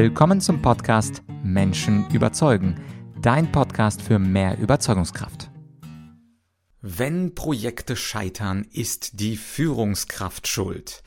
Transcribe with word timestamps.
Willkommen 0.00 0.40
zum 0.40 0.62
Podcast 0.62 1.24
Menschen 1.42 2.08
überzeugen, 2.12 2.80
dein 3.20 3.50
Podcast 3.50 4.00
für 4.00 4.20
mehr 4.20 4.56
Überzeugungskraft. 4.56 5.50
Wenn 6.80 7.34
Projekte 7.34 7.96
scheitern, 7.96 8.64
ist 8.72 9.18
die 9.18 9.36
Führungskraft 9.36 10.46
schuld. 10.46 11.02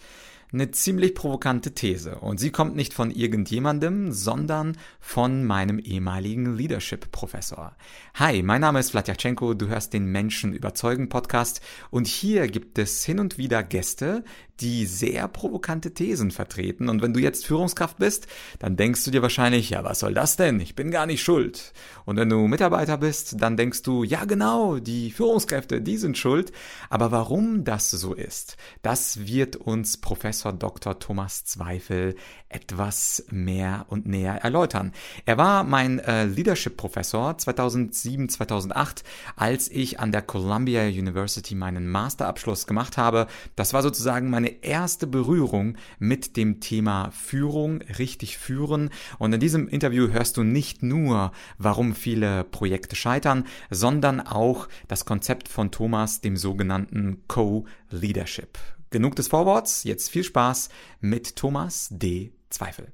Eine 0.54 0.70
ziemlich 0.72 1.16
provokante 1.16 1.74
These 1.74 2.16
und 2.16 2.38
sie 2.38 2.52
kommt 2.52 2.76
nicht 2.76 2.94
von 2.94 3.10
irgendjemandem, 3.10 4.12
sondern 4.12 4.78
von 5.00 5.46
meinem 5.46 5.80
ehemaligen 5.80 6.58
Leadership-Professor. 6.58 7.78
Hi, 8.16 8.44
mein 8.44 8.60
Name 8.60 8.82
ist 8.82 8.92
Vladyachenko, 8.92 9.54
du 9.54 9.70
hörst 9.70 9.94
den 9.94 10.08
Menschen 10.08 10.52
überzeugen 10.52 11.08
Podcast 11.08 11.62
und 11.90 12.06
hier 12.06 12.50
gibt 12.50 12.78
es 12.80 13.06
hin 13.06 13.22
und 13.22 13.38
wieder 13.38 13.64
Gäste, 13.64 14.26
die 14.60 14.86
sehr 14.86 15.28
provokante 15.30 15.94
Thesen 15.94 16.32
vertreten. 16.32 16.90
Und 16.90 17.02
wenn 17.02 17.14
du 17.14 17.20
jetzt 17.20 17.46
Führungskraft 17.46 17.98
bist, 17.98 18.28
dann 18.60 18.76
denkst 18.76 19.04
du 19.06 19.12
dir 19.12 19.22
wahrscheinlich, 19.22 19.72
ja, 19.72 19.84
was 19.84 20.00
soll 20.00 20.14
das 20.14 20.36
denn? 20.36 20.60
Ich 20.60 20.76
bin 20.76 20.92
gar 20.92 21.06
nicht 21.06 21.24
schuld. 21.24 21.74
Und 22.06 22.18
wenn 22.18 22.30
du 22.30 22.48
Mitarbeiter 22.48 22.98
bist, 22.98 23.42
dann 23.42 23.58
denkst 23.58 23.82
du, 23.84 24.04
ja, 24.04 24.26
genau, 24.26 24.78
die 24.78 25.12
Führungskräfte, 25.12 25.82
die 25.82 25.98
sind 25.98 26.18
schuld. 26.18 26.52
Aber 26.90 27.12
warum 27.12 27.64
das 27.64 27.90
so 27.90 28.14
ist, 28.14 28.58
das 28.84 29.26
wird 29.26 29.56
uns 29.56 29.98
Professor 29.98 30.41
Dr. 30.50 30.98
Thomas 30.98 31.46
Zweifel 31.46 32.16
etwas 32.50 33.26
mehr 33.30 33.86
und 33.90 34.08
näher 34.08 34.36
erläutern. 34.44 34.92
Er 35.26 35.38
war 35.38 35.64
mein 35.64 36.00
äh, 36.00 36.26
Leadership-Professor 36.26 37.38
2007, 37.38 38.30
2008, 38.30 39.04
als 39.36 39.70
ich 39.70 40.00
an 40.00 40.12
der 40.12 40.22
Columbia 40.22 40.84
University 40.88 41.56
meinen 41.56 41.88
Masterabschluss 41.88 42.68
gemacht 42.68 42.98
habe. 42.98 43.28
Das 43.56 43.74
war 43.74 43.84
sozusagen 43.84 44.30
meine 44.30 44.64
erste 44.64 45.08
Berührung 45.08 45.78
mit 46.00 46.38
dem 46.38 46.60
Thema 46.60 47.12
Führung, 47.12 47.82
richtig 48.00 48.38
führen. 48.38 48.90
Und 49.20 49.34
in 49.34 49.40
diesem 49.40 49.68
Interview 49.68 50.10
hörst 50.10 50.38
du 50.38 50.44
nicht 50.44 50.84
nur, 50.84 51.32
warum 51.58 51.94
viele 51.96 52.44
Projekte 52.44 52.96
scheitern, 52.96 53.46
sondern 53.70 54.20
auch 54.20 54.68
das 54.88 55.06
Konzept 55.06 55.48
von 55.48 55.72
Thomas, 55.72 56.22
dem 56.22 56.38
sogenannten 56.38 57.24
Co-Leadership. 57.28 58.58
Genug 58.92 59.16
des 59.16 59.30
Vorworts, 59.30 59.86
jetzt 59.86 60.10
viel 60.10 60.26
Spaß 60.26 60.68
mit 61.00 61.38
Thomas 61.38 61.88
D. 61.92 62.34
Zweifel. 62.50 62.92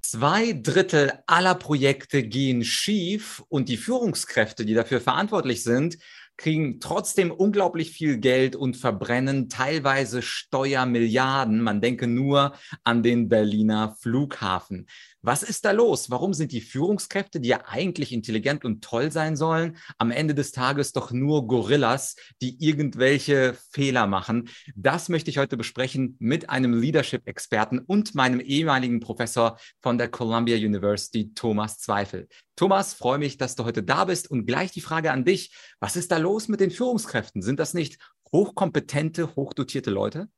Zwei 0.00 0.52
Drittel 0.52 1.12
aller 1.26 1.56
Projekte 1.56 2.22
gehen 2.22 2.64
schief 2.64 3.42
und 3.48 3.68
die 3.68 3.76
Führungskräfte, 3.76 4.64
die 4.64 4.74
dafür 4.74 5.00
verantwortlich 5.00 5.64
sind, 5.64 5.98
kriegen 6.36 6.78
trotzdem 6.78 7.32
unglaublich 7.32 7.90
viel 7.90 8.18
Geld 8.18 8.54
und 8.54 8.76
verbrennen 8.76 9.48
teilweise 9.48 10.22
Steuermilliarden. 10.22 11.60
Man 11.60 11.80
denke 11.80 12.06
nur 12.06 12.54
an 12.84 13.02
den 13.02 13.28
Berliner 13.28 13.96
Flughafen. 13.98 14.86
Was 15.24 15.44
ist 15.44 15.64
da 15.64 15.70
los? 15.70 16.10
Warum 16.10 16.34
sind 16.34 16.50
die 16.50 16.60
Führungskräfte, 16.60 17.38
die 17.38 17.50
ja 17.50 17.60
eigentlich 17.66 18.10
intelligent 18.10 18.64
und 18.64 18.82
toll 18.82 19.12
sein 19.12 19.36
sollen, 19.36 19.76
am 19.96 20.10
Ende 20.10 20.34
des 20.34 20.50
Tages 20.50 20.92
doch 20.92 21.12
nur 21.12 21.46
Gorillas, 21.46 22.16
die 22.40 22.56
irgendwelche 22.58 23.56
Fehler 23.70 24.08
machen? 24.08 24.48
Das 24.74 25.08
möchte 25.08 25.30
ich 25.30 25.38
heute 25.38 25.56
besprechen 25.56 26.16
mit 26.18 26.50
einem 26.50 26.74
Leadership-Experten 26.74 27.78
und 27.78 28.16
meinem 28.16 28.40
ehemaligen 28.40 28.98
Professor 28.98 29.58
von 29.80 29.96
der 29.96 30.08
Columbia 30.08 30.56
University, 30.56 31.32
Thomas 31.34 31.78
Zweifel. 31.78 32.26
Thomas, 32.56 32.92
freue 32.92 33.18
mich, 33.18 33.36
dass 33.36 33.54
du 33.54 33.64
heute 33.64 33.84
da 33.84 34.06
bist 34.06 34.28
und 34.28 34.44
gleich 34.46 34.72
die 34.72 34.80
Frage 34.80 35.12
an 35.12 35.24
dich. 35.24 35.54
Was 35.78 35.94
ist 35.94 36.10
da 36.10 36.16
los 36.16 36.48
mit 36.48 36.58
den 36.58 36.72
Führungskräften? 36.72 37.42
Sind 37.42 37.60
das 37.60 37.74
nicht 37.74 37.98
hochkompetente, 38.32 39.36
hochdotierte 39.36 39.92
Leute? 39.92 40.28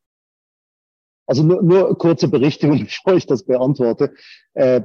Also 1.26 1.42
nur, 1.42 1.62
nur 1.62 1.96
kurze 1.98 2.28
Berichtigung, 2.28 2.84
bevor 2.84 3.14
ich 3.14 3.26
das 3.26 3.44
beantworte. 3.44 4.14
Äh, 4.54 4.82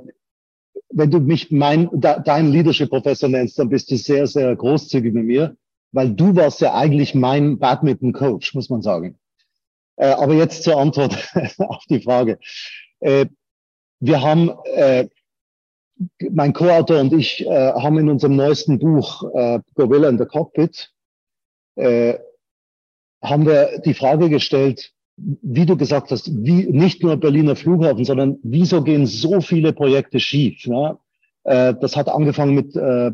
wenn 0.91 1.11
du 1.11 1.19
mich 1.19 1.51
mein, 1.51 1.89
de, 1.91 2.17
dein 2.23 2.51
Leadership-Professor 2.51 3.29
nennst, 3.29 3.59
dann 3.59 3.69
bist 3.69 3.91
du 3.91 3.97
sehr, 3.97 4.27
sehr 4.27 4.55
großzügig 4.55 5.13
mit 5.13 5.25
mir, 5.25 5.55
weil 5.91 6.13
du 6.13 6.35
warst 6.35 6.61
ja 6.61 6.73
eigentlich 6.73 7.15
mein 7.15 7.59
Badminton-Coach, 7.59 8.53
muss 8.55 8.69
man 8.69 8.81
sagen. 8.81 9.19
Äh, 9.97 10.07
aber 10.07 10.33
jetzt 10.33 10.63
zur 10.63 10.77
Antwort 10.77 11.15
auf 11.57 11.83
die 11.89 12.01
Frage. 12.01 12.39
Äh, 13.01 13.27
wir 13.99 14.21
haben, 14.21 14.51
äh, 14.65 15.09
mein 16.31 16.53
Co-Autor 16.53 17.01
und 17.01 17.13
ich 17.13 17.45
äh, 17.45 17.73
haben 17.73 17.97
in 17.99 18.09
unserem 18.09 18.37
neuesten 18.37 18.79
Buch 18.79 19.23
äh, 19.33 19.59
Gorilla 19.75 20.07
in 20.07 20.17
the 20.17 20.25
Cockpit, 20.25 20.91
äh, 21.75 22.17
haben 23.21 23.45
wir 23.45 23.79
die 23.79 23.93
Frage 23.93 24.29
gestellt, 24.29 24.93
wie 25.41 25.65
du 25.65 25.77
gesagt 25.77 26.11
hast, 26.11 26.31
wie, 26.45 26.67
nicht 26.67 27.03
nur 27.03 27.17
Berliner 27.17 27.55
Flughafen, 27.55 28.05
sondern 28.05 28.37
wieso 28.43 28.83
gehen 28.83 29.05
so 29.05 29.41
viele 29.41 29.73
Projekte 29.73 30.19
schief? 30.19 30.65
Ja? 30.65 30.99
Äh, 31.43 31.75
das 31.79 31.95
hat 31.95 32.09
angefangen 32.09 32.55
mit, 32.55 32.75
äh, 32.75 33.11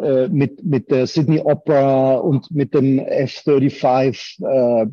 äh, 0.00 0.28
mit, 0.28 0.64
mit 0.64 0.90
der 0.90 1.06
Sydney 1.06 1.40
Opera 1.40 2.16
und 2.16 2.50
mit 2.50 2.74
dem 2.74 2.98
F-35 2.98 4.44
äh, 4.44 4.86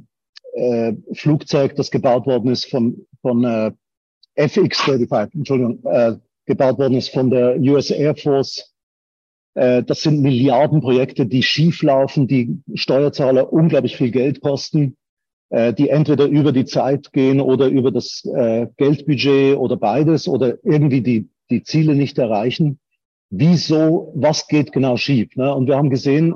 äh, 0.53 0.93
Flugzeug, 1.13 1.75
das 1.75 1.91
gebaut 1.91 2.25
worden 2.25 2.51
ist 2.51 2.69
von, 2.69 3.05
von 3.21 3.43
äh, 3.43 3.71
FX-35, 4.35 5.35
Entschuldigung, 5.35 5.83
äh, 5.85 6.15
gebaut 6.45 6.79
worden 6.79 6.95
ist 6.95 7.09
von 7.09 7.29
der 7.29 7.57
US 7.59 7.91
Air 7.91 8.15
Force. 8.15 8.73
Äh, 9.53 9.83
das 9.83 10.01
sind 10.01 10.21
Milliardenprojekte, 10.21 11.25
die 11.25 11.43
schief 11.43 11.83
laufen, 11.83 12.27
die 12.27 12.61
Steuerzahler 12.73 13.51
unglaublich 13.53 13.97
viel 13.97 14.11
Geld 14.11 14.41
kosten 14.41 14.97
die 15.49 15.89
entweder 15.89 16.27
über 16.27 16.51
die 16.51 16.65
Zeit 16.65 17.11
gehen 17.11 17.41
oder 17.41 17.67
über 17.67 17.91
das 17.91 18.23
äh, 18.25 18.67
Geldbudget 18.77 19.57
oder 19.57 19.77
beides 19.77 20.27
oder 20.27 20.57
irgendwie 20.63 21.01
die, 21.01 21.29
die 21.49 21.63
Ziele 21.63 21.95
nicht 21.95 22.19
erreichen. 22.19 22.79
Wieso, 23.31 24.11
was 24.15 24.47
geht 24.47 24.71
genau 24.71 24.97
schief? 24.97 25.35
Ne? 25.35 25.53
Und 25.53 25.67
wir 25.67 25.75
haben 25.75 25.89
gesehen, 25.89 26.35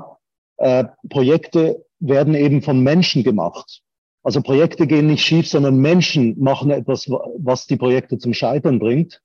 äh, 0.56 0.84
Projekte 1.08 1.84
werden 2.00 2.34
eben 2.34 2.62
von 2.62 2.82
Menschen 2.82 3.24
gemacht. 3.24 3.82
Also 4.22 4.40
Projekte 4.40 4.86
gehen 4.86 5.06
nicht 5.06 5.22
schief, 5.22 5.48
sondern 5.48 5.76
Menschen 5.76 6.38
machen 6.38 6.70
etwas, 6.70 7.08
was 7.08 7.66
die 7.66 7.76
Projekte 7.76 8.18
zum 8.18 8.32
Scheitern 8.32 8.78
bringt. 8.78 9.20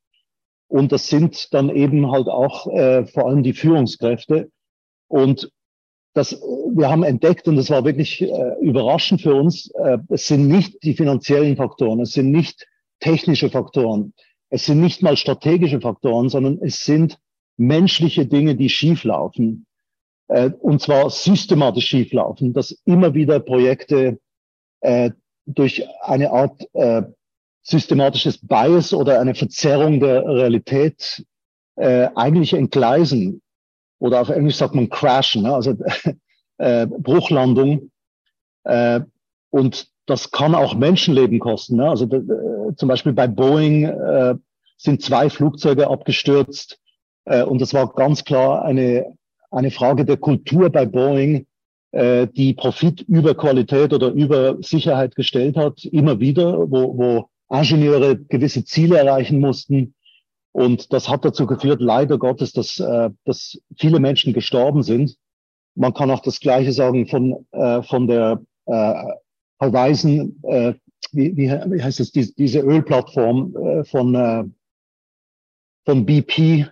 Und 0.67 0.91
das 0.91 1.07
sind 1.07 1.53
dann 1.53 1.69
eben 1.69 2.11
halt 2.11 2.27
auch 2.27 2.67
äh, 2.67 3.06
vor 3.07 3.27
allem 3.27 3.41
die 3.44 3.53
Führungskräfte. 3.53 4.51
Und 5.07 5.51
das, 6.19 6.34
wir 6.34 6.90
haben 6.90 7.03
entdeckt, 7.03 7.47
und 7.47 7.56
das 7.56 7.69
war 7.69 7.85
wirklich 7.85 8.22
äh, 8.22 8.56
überraschend 8.62 9.22
für 9.22 9.34
uns, 9.34 9.72
äh, 9.72 9.97
es 10.09 10.28
sind 10.28 10.47
nicht 10.47 10.84
die 10.84 10.94
finanziellen 10.94 11.56
Faktoren, 11.56 12.02
es 12.02 12.12
sind 12.12 12.30
nicht 12.31 12.68
technische 13.00 13.50
Faktoren, 13.50 14.13
es 14.50 14.66
sind 14.66 14.81
nicht 14.81 15.02
mal 15.02 15.16
strategische 15.16 15.80
Faktoren, 15.80 16.28
sondern 16.28 16.59
es 16.62 16.84
sind 16.84 17.18
menschliche 17.56 18.25
Dinge, 18.25 18.56
die 18.56 18.68
schieflaufen. 18.68 19.66
Äh, 20.28 20.52
und 20.59 20.81
zwar 20.81 21.09
systematisch 21.09 21.88
schieflaufen, 21.88 22.53
dass 22.53 22.72
immer 22.86 23.13
wieder 23.13 23.40
Projekte 23.40 24.19
äh, 24.81 25.12
durch 25.46 25.88
eine 26.01 26.31
Art 26.31 26.68
äh, 26.74 27.03
systematisches 27.62 28.46
Bias 28.46 28.94
oder 28.94 29.22
eine 29.22 29.36
Verzerrung 29.36 30.01
der 30.01 30.25
Realität 30.25 31.25
äh, 31.78 32.09
eigentlich 32.16 32.53
entgleisen 32.53 33.41
oder 34.00 34.22
auf 34.22 34.30
Englisch 34.30 34.56
sagt 34.56 34.76
man 34.76 34.90
crashen, 34.90 35.44
ne? 35.44 35.54
also 35.54 35.76
äh, 36.58 36.88
Bruchlandung. 36.88 37.92
Äh, 38.64 39.02
und 39.52 39.88
das 40.06 40.32
kann 40.32 40.56
auch 40.56 40.76
Menschenleben 40.76 41.40
kosten. 41.40 41.78
Ne? 41.78 41.90
Also 41.90 42.06
äh, 42.06 42.76
zum 42.76 42.90
Beispiel 42.90 43.14
bei 43.14 43.28
Boeing 43.28 43.84
äh, 43.84 44.36
sind 44.78 45.02
zwei 45.02 45.30
Flugzeuge 45.30 45.90
abgestürzt. 45.90 46.80
Äh, 47.26 47.44
und 47.44 47.62
das 47.62 47.74
war 47.74 47.94
ganz 47.94 48.24
klar 48.24 48.64
eine, 48.64 49.06
eine 49.52 49.72
Frage 49.72 50.06
der 50.06 50.18
Kultur 50.18 50.70
bei 50.70 50.86
Boeing, 50.86 51.46
äh, 51.92 52.28
die 52.28 52.54
Profit 52.54 53.02
über 53.02 53.36
Qualität 53.36 53.94
oder 53.94 54.10
über 54.10 54.58
Sicherheit 54.62 55.16
gestellt 55.16 55.58
hat, 55.58 55.84
immer 55.86 56.20
wieder, 56.20 56.72
wo, 56.72 56.98
wo 56.98 57.30
Ingenieure 57.52 58.16
gewisse 58.18 58.64
Ziele 58.64 58.98
erreichen 58.98 59.40
mussten 59.40 59.95
und 60.51 60.92
das 60.94 61.10
hat 61.10 61.25
dazu 61.25 61.46
geführt, 61.46 61.81
leider 61.81 62.18
Gottes, 62.18 62.54
dass, 62.54 62.80
äh, 62.80 63.10
dass 63.25 63.62
viele 63.78 64.00
Menschen 64.00 64.34
gestorben 64.34 64.84
sind. 64.84 65.16
Man 65.75 65.94
kann 65.94 66.12
auch 66.12 66.22
das 66.22 66.40
Gleiche 66.40 66.72
sagen 66.72 67.07
von, 67.07 67.46
äh, 67.51 67.84
von 67.84 68.07
der 68.07 68.42
äh, 68.66 68.94
Horizon, 69.62 70.40
äh, 70.44 70.74
wie, 71.12 71.36
wie, 71.38 71.50
wie 71.50 71.84
heißt 71.84 72.00
es, 72.00 72.12
die, 72.12 72.34
diese 72.36 72.60
Ölplattform 72.60 73.56
äh, 73.56 73.84
von, 73.86 74.16
äh, 74.16 74.44
von 75.86 76.06
BP, 76.06 76.68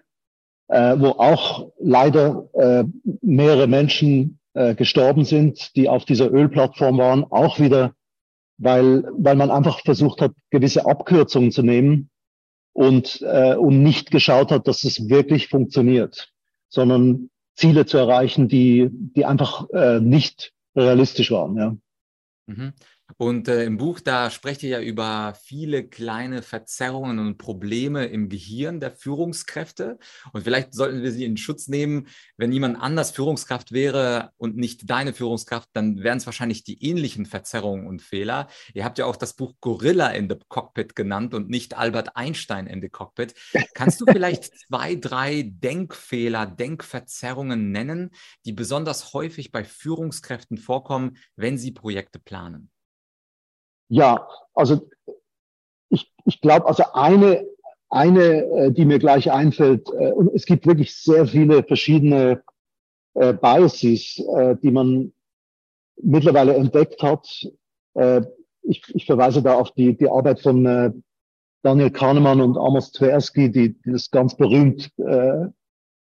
äh, 0.70 1.00
wo 1.00 1.10
auch 1.10 1.72
leider 1.80 2.50
äh, 2.54 2.84
mehrere 3.22 3.68
Menschen 3.68 4.40
äh, 4.54 4.76
gestorben 4.76 5.24
sind, 5.24 5.76
die 5.76 5.88
auf 5.88 6.06
dieser 6.06 6.32
Ölplattform 6.32 6.98
waren, 6.98 7.24
auch 7.26 7.60
wieder, 7.60 7.94
weil, 8.58 9.04
weil 9.18 9.36
man 9.36 9.52
einfach 9.52 9.82
versucht 9.82 10.22
hat, 10.22 10.34
gewisse 10.50 10.86
Abkürzungen 10.86 11.52
zu 11.52 11.62
nehmen 11.62 12.10
und, 12.78 13.22
äh, 13.24 13.56
und 13.56 13.82
nicht 13.82 14.12
geschaut 14.12 14.52
hat, 14.52 14.68
dass 14.68 14.84
es 14.84 15.10
wirklich 15.10 15.48
funktioniert, 15.48 16.32
sondern 16.70 17.32
Ziele 17.56 17.88
zu 17.88 17.98
erreichen, 17.98 18.50
die, 18.50 18.90
die 18.92 19.26
einfach 19.26 19.68
äh, 19.72 20.00
nicht 20.00 20.54
realistisch 20.76 21.32
waren. 21.32 21.58
Ja. 21.58 21.76
Mhm. 22.46 22.74
Und 23.18 23.48
äh, 23.48 23.64
im 23.64 23.78
Buch, 23.78 24.00
da 24.00 24.30
sprecht 24.30 24.62
ihr 24.62 24.70
ja 24.70 24.80
über 24.80 25.34
viele 25.44 25.88
kleine 25.88 26.44
Verzerrungen 26.44 27.18
und 27.18 27.40
Probleme 27.40 28.06
im 28.06 28.30
Gehirn 28.30 28.80
der 28.80 28.92
Führungskräfte. 28.92 29.98
Und 30.34 30.44
vielleicht 30.44 30.76
sollten 30.76 31.02
wir 31.02 31.12
sie 31.12 31.26
in 31.26 31.36
Schutz 31.36 31.68
nehmen. 31.68 32.08
Wenn 32.38 32.52
jemand 32.52 32.80
anders 32.80 33.10
Führungskraft 33.10 33.72
wäre 33.72 34.32
und 34.38 34.56
nicht 34.56 34.88
deine 34.90 35.14
Führungskraft, 35.14 35.70
dann 35.74 36.04
wären 36.04 36.20
es 36.20 36.28
wahrscheinlich 36.28 36.64
die 36.64 36.84
ähnlichen 36.86 37.26
Verzerrungen 37.26 37.88
und 37.88 38.04
Fehler. 38.04 38.50
Ihr 38.76 38.86
habt 38.86 39.00
ja 39.00 39.06
auch 39.06 39.16
das 39.16 39.34
Buch 39.34 39.56
Gorilla 39.62 40.10
in 40.10 40.30
the 40.30 40.38
Cockpit 40.48 40.96
genannt 40.96 41.34
und 41.34 41.50
nicht 41.50 41.76
Albert 41.76 42.16
Einstein 42.16 42.68
in 42.68 42.82
the 42.82 42.90
Cockpit. 42.90 43.34
Kannst 43.74 44.00
du 44.00 44.06
vielleicht 44.12 44.52
zwei, 44.68 44.94
drei 44.94 45.42
Denkfehler, 45.44 46.46
Denkverzerrungen 46.46 47.72
nennen, 47.72 48.12
die 48.46 48.54
besonders 48.54 49.14
häufig 49.14 49.52
bei 49.52 49.64
Führungskräften 49.64 50.60
vorkommen, 50.60 51.18
wenn 51.36 51.58
sie 51.58 51.72
Projekte 51.72 52.20
planen? 52.20 52.70
Ja, 53.90 54.28
also 54.54 54.90
ich, 55.90 56.12
ich 56.26 56.42
glaube, 56.42 56.68
also 56.68 56.84
eine, 56.94 57.46
eine, 57.90 58.44
äh, 58.44 58.72
die 58.72 58.86
mir 58.86 59.00
gleich 59.00 59.32
einfällt, 59.32 59.90
äh, 59.90 60.12
und 60.12 60.34
es 60.34 60.46
gibt 60.46 60.68
wirklich 60.68 60.96
sehr 60.96 61.26
viele 61.26 61.64
verschiedene 61.64 62.44
äh, 63.14 63.34
Biases, 63.34 64.20
äh, 64.36 64.56
die 64.62 64.72
man 64.72 65.14
mittlerweile 66.02 66.56
entdeckt 66.56 67.02
hat. 67.02 67.28
Äh, 67.94 68.22
ich, 68.64 68.84
ich 68.94 69.06
verweise 69.06 69.42
da 69.42 69.56
auf 69.56 69.72
die, 69.72 69.98
die 69.98 70.10
Arbeit 70.10 70.42
von 70.42 70.66
äh, 70.66 70.92
Daniel 71.64 71.92
Kahnemann 71.92 72.42
und 72.42 72.58
Amos 72.58 72.92
Tversky, 72.92 73.52
die, 73.52 73.74
die 73.82 73.92
das 73.92 74.12
ganz 74.12 74.36
berühmt 74.36 74.92
äh, 74.98 75.48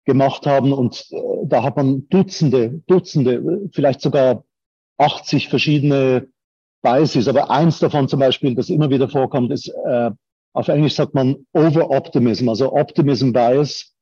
gemacht 0.05 0.47
haben. 0.47 0.73
Und 0.73 1.07
äh, 1.11 1.17
da 1.45 1.63
hat 1.63 1.77
man 1.77 2.09
Dutzende, 2.09 2.83
Dutzende, 2.87 3.69
vielleicht 3.73 4.01
sogar 4.01 4.45
80 4.99 5.49
verschiedene 5.49 6.29
Biases. 6.83 7.29
Aber 7.29 7.51
eins 7.51 7.79
davon 7.79 8.09
zum 8.09 8.21
Beispiel, 8.21 8.55
das 8.55 8.71
immer 8.71 8.91
wieder 8.91 9.09
vorkommt, 9.09 9.53
ist, 9.53 9.69
äh, 9.69 10.11
auf 10.53 10.69
Englisch 10.69 10.95
sagt 10.95 11.15
man 11.15 11.47
Over-Optimism, 11.53 12.49
also 12.49 12.73
Optimism 12.73 13.33
Bias, 13.33 13.95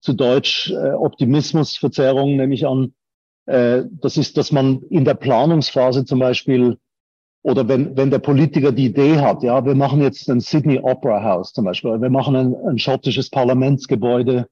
zu 0.00 0.12
Deutsch 0.14 0.70
äh, 0.70 0.92
Optimismusverzerrung, 0.92 2.36
nehme 2.36 2.54
ich 2.54 2.66
an. 2.66 2.94
Äh, 3.46 3.84
das 3.90 4.16
ist, 4.16 4.36
dass 4.36 4.52
man 4.52 4.82
in 4.90 5.04
der 5.04 5.14
Planungsphase 5.14 6.04
zum 6.04 6.18
Beispiel 6.18 6.78
oder 7.42 7.68
wenn, 7.68 7.96
wenn 7.96 8.10
der 8.10 8.20
Politiker 8.20 8.72
die 8.72 8.86
Idee 8.86 9.18
hat, 9.18 9.42
ja, 9.42 9.64
wir 9.64 9.74
machen 9.74 10.00
jetzt 10.00 10.28
ein 10.30 10.40
Sydney 10.40 10.78
Opera 10.78 11.22
House 11.24 11.52
zum 11.52 11.64
Beispiel, 11.64 12.00
wir 12.00 12.10
machen 12.10 12.36
ein, 12.36 12.54
ein 12.54 12.78
schottisches 12.78 13.30
Parlamentsgebäude, 13.30 14.48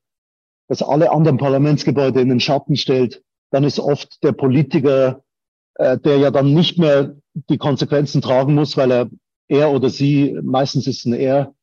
das 0.69 0.83
alle 0.83 1.13
anderen 1.13 1.39
Parlamentsgebäude 1.39 2.21
in 2.21 2.29
den 2.29 2.41
Schatten 2.41 2.77
stellt, 2.77 3.23
dann 3.51 3.65
ist 3.65 3.79
oft 3.79 4.23
der 4.25 4.33
Politiker, 4.33 5.23
äh, 5.81 5.99
der 5.99 6.19
ja 6.19 6.31
dann 6.31 6.53
nicht 6.53 6.79
mehr 6.79 7.17
die 7.49 7.57
Konsequenzen 7.57 8.21
tragen 8.21 8.55
muss, 8.55 8.77
weil 8.77 8.91
er, 8.91 9.11
er 9.49 9.73
oder 9.73 9.89
sie, 9.89 10.39
meistens 10.43 10.87
ist 10.87 11.07
ein 11.07 11.15
er, 11.15 11.55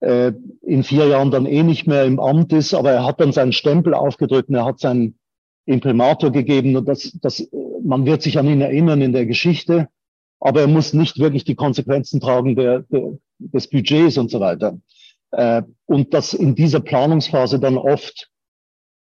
äh, 0.00 0.32
in 0.62 0.84
vier 0.84 1.06
Jahren 1.06 1.30
dann 1.30 1.44
eh 1.44 1.62
nicht 1.62 1.86
mehr 1.86 2.04
im 2.04 2.18
Amt 2.18 2.54
ist, 2.54 2.72
aber 2.72 2.92
er 2.92 3.04
hat 3.04 3.20
dann 3.20 3.32
seinen 3.32 3.52
Stempel 3.52 3.92
aufgedrückt 3.92 4.48
und 4.48 4.54
er 4.54 4.64
hat 4.64 4.80
seinen 4.80 5.18
Imprimator 5.66 6.32
gegeben 6.32 6.76
und 6.76 6.88
das, 6.88 7.12
das, 7.20 7.46
man 7.84 8.06
wird 8.06 8.22
sich 8.22 8.38
an 8.38 8.48
ihn 8.48 8.62
erinnern 8.62 9.02
in 9.02 9.12
der 9.12 9.26
Geschichte, 9.26 9.88
aber 10.40 10.62
er 10.62 10.68
muss 10.68 10.94
nicht 10.94 11.18
wirklich 11.18 11.44
die 11.44 11.56
Konsequenzen 11.56 12.20
tragen 12.20 12.56
der, 12.56 12.84
der, 12.88 13.18
des 13.38 13.68
Budgets 13.68 14.16
und 14.16 14.30
so 14.30 14.40
weiter. 14.40 14.78
Äh, 15.32 15.62
und 15.84 16.14
dass 16.14 16.32
in 16.32 16.54
dieser 16.54 16.80
Planungsphase 16.80 17.60
dann 17.60 17.76
oft 17.76 18.30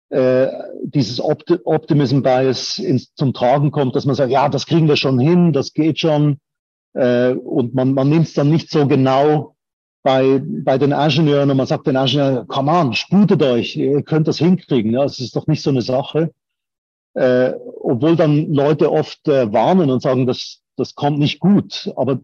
äh, 0.09 0.47
dieses 0.83 1.19
Opt 1.19 1.61
Optimism 1.65 2.21
Bias 2.21 2.77
ins, 2.77 3.13
zum 3.15 3.33
Tragen 3.33 3.71
kommt, 3.71 3.95
dass 3.95 4.05
man 4.05 4.15
sagt, 4.15 4.31
ja, 4.31 4.49
das 4.49 4.65
kriegen 4.65 4.87
wir 4.87 4.95
schon 4.95 5.19
hin, 5.19 5.53
das 5.53 5.73
geht 5.73 5.99
schon. 5.99 6.37
Äh, 6.93 7.31
und 7.31 7.73
man, 7.73 7.93
man 7.93 8.09
nimmt 8.09 8.27
es 8.27 8.33
dann 8.33 8.49
nicht 8.49 8.69
so 8.69 8.87
genau 8.87 9.55
bei, 10.03 10.41
bei 10.43 10.77
den 10.77 10.91
Ingenieuren 10.91 11.49
und 11.49 11.57
man 11.57 11.65
sagt 11.65 11.87
den 11.87 11.95
Ingenieuren, 11.95 12.47
come 12.47 12.71
on, 12.71 12.93
sputet 12.93 13.41
euch, 13.41 13.75
ihr 13.75 14.03
könnt 14.03 14.27
das 14.27 14.37
hinkriegen. 14.37 14.91
Ja, 14.91 15.03
es 15.03 15.19
ist 15.19 15.35
doch 15.35 15.47
nicht 15.47 15.63
so 15.63 15.71
eine 15.71 15.81
Sache. 15.81 16.31
Äh, 17.15 17.53
obwohl 17.79 18.15
dann 18.15 18.53
Leute 18.53 18.91
oft 18.91 19.27
äh, 19.27 19.51
warnen 19.51 19.89
und 19.89 20.01
sagen, 20.01 20.27
das, 20.27 20.61
das 20.75 20.95
kommt 20.95 21.17
nicht 21.17 21.39
gut. 21.39 21.91
Aber 21.95 22.19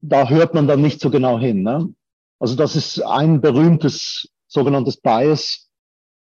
da 0.00 0.28
hört 0.28 0.54
man 0.54 0.66
dann 0.66 0.80
nicht 0.80 1.00
so 1.00 1.10
genau 1.10 1.38
hin. 1.38 1.62
Ne? 1.62 1.92
Also 2.38 2.54
das 2.56 2.76
ist 2.76 3.00
ein 3.02 3.40
berühmtes 3.40 4.28
sogenanntes 4.46 4.96
Bias, 4.96 5.65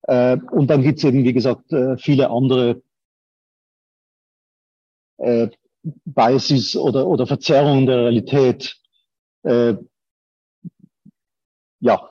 äh, 0.06 0.36
und 0.52 0.68
dann 0.68 0.82
gibt's 0.82 1.04
eben, 1.04 1.24
wie 1.24 1.32
gesagt, 1.32 1.72
äh, 1.72 1.96
viele 1.98 2.30
andere 2.30 2.82
äh, 5.18 5.48
Biases 6.04 6.76
oder, 6.76 7.06
oder 7.06 7.26
Verzerrungen 7.26 7.86
der 7.86 7.98
Realität. 7.98 8.76
Äh, 9.42 9.74
ja. 11.80 12.08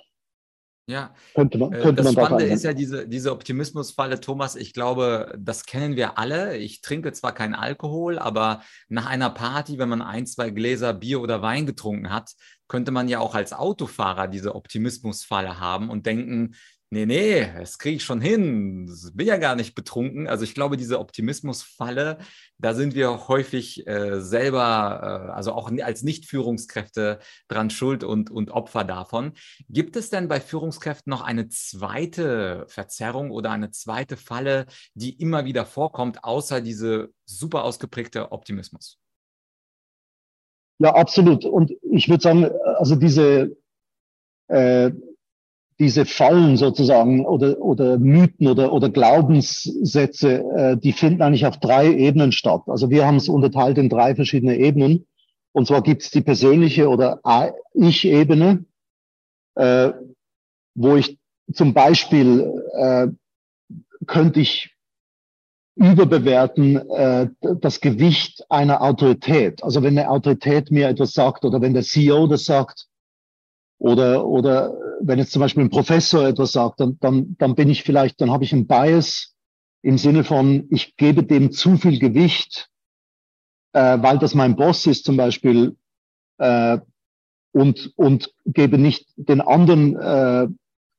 Ja, 0.87 1.15
könnte 1.33 1.57
man, 1.57 1.73
äh, 1.73 1.81
könnte 1.81 2.03
das 2.03 2.13
man 2.13 2.25
Spannende 2.25 2.45
ist 2.53 2.63
ja 2.63 2.73
diese, 2.73 3.07
diese 3.07 3.31
Optimismusfalle, 3.31 4.19
Thomas. 4.19 4.55
Ich 4.55 4.71
glaube, 4.71 5.35
das 5.39 5.65
kennen 5.65 5.95
wir 5.95 6.19
alle. 6.19 6.57
Ich 6.57 6.81
trinke 6.81 7.11
zwar 7.11 7.33
keinen 7.33 7.55
Alkohol, 7.55 8.19
aber 8.19 8.61
nach 8.87 9.07
einer 9.07 9.31
Party, 9.31 9.79
wenn 9.79 9.89
man 9.89 10.03
ein, 10.03 10.27
zwei 10.27 10.51
Gläser 10.51 10.93
Bier 10.93 11.21
oder 11.21 11.41
Wein 11.41 11.65
getrunken 11.65 12.13
hat, 12.13 12.33
könnte 12.67 12.91
man 12.91 13.07
ja 13.07 13.19
auch 13.19 13.33
als 13.33 13.51
Autofahrer 13.51 14.27
diese 14.27 14.53
Optimismusfalle 14.53 15.59
haben 15.59 15.89
und 15.89 16.05
denken, 16.05 16.55
nee, 16.95 17.05
nee, 17.05 17.51
das 17.59 17.77
kriege 17.77 17.97
ich 17.97 18.03
schon 18.03 18.21
hin, 18.21 18.89
bin 19.13 19.27
ja 19.27 19.35
gar 19.35 19.55
nicht 19.55 19.75
betrunken. 19.75 20.27
Also 20.27 20.45
ich 20.45 20.53
glaube, 20.53 20.77
diese 20.77 20.99
Optimismusfalle, 20.99 22.19
da 22.57 22.73
sind 22.73 22.95
wir 22.95 23.27
häufig 23.27 23.85
äh, 23.85 24.21
selber, 24.21 25.27
äh, 25.29 25.31
also 25.33 25.51
auch 25.51 25.69
als 25.83 26.03
Nicht-Führungskräfte 26.03 27.19
dran 27.49 27.69
schuld 27.69 28.05
und, 28.05 28.31
und 28.31 28.51
Opfer 28.51 28.85
davon. 28.85 29.33
Gibt 29.67 29.97
es 29.97 30.09
denn 30.09 30.29
bei 30.29 30.39
Führungskräften 30.39 31.09
noch 31.11 31.21
eine 31.21 31.49
zweite 31.49 32.65
Verzerrung 32.69 33.29
oder 33.31 33.51
eine 33.51 33.71
zweite 33.71 34.15
Falle, 34.15 34.65
die 34.93 35.19
immer 35.21 35.43
wieder 35.43 35.65
vorkommt, 35.65 36.23
außer 36.23 36.61
diese 36.61 37.09
super 37.25 37.65
ausgeprägte 37.65 38.31
Optimismus? 38.31 38.99
Ja, 40.79 40.95
absolut. 40.95 41.43
Und 41.43 41.73
ich 41.81 42.07
würde 42.07 42.21
sagen, 42.21 42.49
also 42.77 42.95
diese 42.95 43.57
äh, 44.47 44.91
diese 45.79 46.05
Fallen 46.05 46.55
sozusagen 46.57 47.25
oder, 47.25 47.59
oder 47.59 47.97
Mythen 47.97 48.47
oder, 48.47 48.71
oder 48.71 48.89
Glaubenssätze, 48.89 50.43
äh, 50.55 50.77
die 50.77 50.93
finden 50.93 51.21
eigentlich 51.21 51.45
auf 51.45 51.59
drei 51.59 51.91
Ebenen 51.91 52.31
statt. 52.31 52.61
Also 52.67 52.89
wir 52.89 53.05
haben 53.05 53.17
es 53.17 53.27
unterteilt 53.27 53.77
in 53.77 53.89
drei 53.89 54.15
verschiedene 54.15 54.57
Ebenen. 54.57 55.05
Und 55.51 55.67
zwar 55.67 55.81
gibt 55.81 56.03
es 56.03 56.11
die 56.11 56.21
persönliche 56.21 56.89
oder 56.89 57.19
Ich-Ebene, 57.73 58.65
äh, 59.55 59.91
wo 60.75 60.95
ich 60.95 61.17
zum 61.53 61.73
Beispiel 61.73 62.51
äh, 62.73 63.07
könnte 64.05 64.39
ich 64.39 64.75
überbewerten 65.75 66.89
äh, 66.89 67.29
das 67.41 67.81
Gewicht 67.81 68.45
einer 68.49 68.81
Autorität. 68.81 69.63
Also 69.63 69.83
wenn 69.83 69.97
eine 69.97 70.09
Autorität 70.09 70.71
mir 70.71 70.87
etwas 70.87 71.13
sagt 71.13 71.43
oder 71.43 71.61
wenn 71.61 71.73
der 71.73 71.83
CEO 71.83 72.27
das 72.27 72.45
sagt, 72.45 72.87
oder, 73.77 74.25
oder 74.25 74.73
wenn 75.01 75.19
jetzt 75.19 75.31
zum 75.31 75.41
Beispiel 75.41 75.63
ein 75.63 75.69
Professor 75.69 76.27
etwas 76.27 76.51
sagt, 76.53 76.79
dann, 76.79 76.97
dann, 76.99 77.35
dann 77.37 77.55
bin 77.55 77.69
ich 77.69 77.83
vielleicht, 77.83 78.21
dann 78.21 78.31
habe 78.31 78.43
ich 78.43 78.53
einen 78.53 78.67
Bias 78.67 79.35
im 79.81 79.97
Sinne 79.97 80.23
von, 80.23 80.67
ich 80.71 80.95
gebe 80.95 81.23
dem 81.23 81.51
zu 81.51 81.77
viel 81.77 81.99
Gewicht, 81.99 82.69
äh, 83.73 83.97
weil 84.01 84.17
das 84.17 84.33
mein 84.33 84.55
Boss 84.55 84.85
ist 84.87 85.05
zum 85.05 85.17
Beispiel, 85.17 85.75
äh, 86.37 86.79
und, 87.51 87.93
und 87.95 88.33
gebe 88.45 88.77
nicht 88.77 89.07
den 89.15 89.39
anderen 89.39 89.95
äh, 89.95 90.47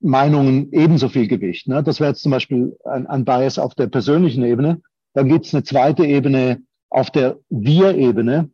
Meinungen 0.01 0.73
ebenso 0.73 1.11
viel 1.11 1.29
Gewicht. 1.29 1.69
Ne? 1.69 1.83
Das 1.83 2.01
wäre 2.01 2.11
jetzt 2.11 2.23
zum 2.23 2.33
Beispiel 2.33 2.79
ein, 2.85 3.07
ein 3.07 3.27
Bias 3.27 3.59
auf 3.59 3.75
der 3.75 3.89
persönlichen 3.89 4.43
Ebene. 4.43 4.81
Dann 5.13 5.29
gibt 5.29 5.47
es 5.47 5.55
eine 5.55 5.65
zweite 5.65 6.07
Ebene 6.07 6.63
auf 6.89 7.11
der 7.11 7.39
Wir-Ebene. 7.51 8.51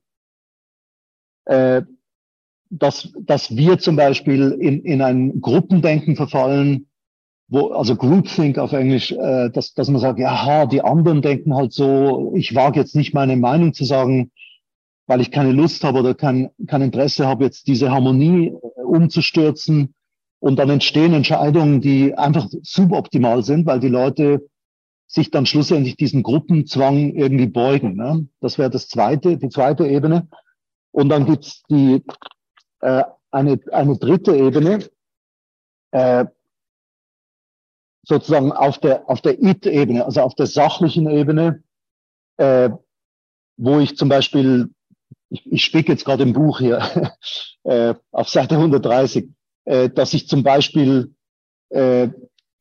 Äh, 1.45 1.83
dass, 2.73 3.13
dass 3.21 3.55
wir 3.55 3.79
zum 3.79 3.97
Beispiel 3.97 4.57
in, 4.59 4.83
in 4.83 5.03
ein 5.03 5.41
Gruppendenken 5.41 6.17
verfallen, 6.17 6.87
wo, 7.49 7.69
also 7.73 7.97
Groupthink 7.97 8.59
auf 8.59 8.73
Englisch, 8.73 9.13
äh, 9.13 9.51
dass, 9.51 9.75
dass 9.75 9.89
man 9.91 10.01
sagt, 10.01 10.19
ja, 10.19 10.65
die 10.65 10.81
anderen 10.81 11.21
denken 11.21 11.55
halt 11.55 11.73
so, 11.73 12.33
ich 12.35 12.55
wage 12.55 12.81
jetzt 12.81 12.97
nicht 12.97 13.13
meine 13.13 13.37
Meinung 13.37 13.75
zu 13.75 13.85
sagen, 13.85 14.31
weil 15.07 15.21
ich 15.21 15.31
keine 15.31 15.53
Lust 15.53 15.85
habe 15.85 15.99
oder 15.99 16.15
kein, 16.15 16.49
kein 16.67 16.81
Interesse 16.81 17.27
habe, 17.27 17.45
jetzt 17.45 17.67
diese 17.67 17.91
Harmonie 17.91 18.49
äh, 18.49 18.81
umzustürzen. 18.83 19.95
Und 20.39 20.59
dann 20.59 20.71
entstehen 20.71 21.13
Entscheidungen, 21.13 21.83
die 21.83 22.17
einfach 22.17 22.49
suboptimal 22.63 23.43
sind, 23.45 23.67
weil 23.67 23.81
die 23.81 23.89
Leute 23.89 24.49
sich 25.07 25.31
dann 25.31 25.45
schlussendlich 25.45 25.97
diesen 25.97 26.23
Gruppenzwang 26.23 27.13
irgendwie 27.15 27.47
beugen. 27.47 27.97
Ne? 27.97 28.27
Das 28.41 28.57
wäre 28.57 28.71
das 28.71 28.89
zweite, 28.89 29.37
die 29.37 29.51
zweite 29.51 29.87
Ebene. 29.87 30.27
Und 30.91 31.11
dann 31.11 31.27
gibt's 31.27 31.63
die 31.71 32.03
äh, 32.83 33.03
eine, 33.31 33.59
eine 33.73 33.97
dritte 33.97 34.37
Ebene, 34.37 34.89
äh, 35.93 36.27
sozusagen 38.05 38.53
auf 38.53 38.79
der, 38.79 39.09
auf 39.09 39.21
der 39.21 39.43
It-Ebene, 39.43 40.05
also 40.05 40.21
auf 40.21 40.35
der 40.35 40.47
sachlichen 40.47 41.09
Ebene, 41.09 41.63
äh, 42.37 42.71
wo 43.57 43.79
ich 43.79 43.97
zum 43.97 44.09
Beispiel 44.09 44.71
ich, 45.33 45.51
ich 45.51 45.65
spicke 45.65 45.93
jetzt 45.93 46.05
gerade 46.05 46.23
im 46.23 46.33
Buch 46.33 46.59
hier 46.59 47.13
äh, 47.65 47.95
auf 48.11 48.29
Seite 48.29 48.57
130, 48.57 49.29
äh, 49.65 49.89
dass 49.89 50.15
ich 50.15 50.29
zum 50.29 50.43
Beispiel 50.43 51.15
äh, 51.71 52.09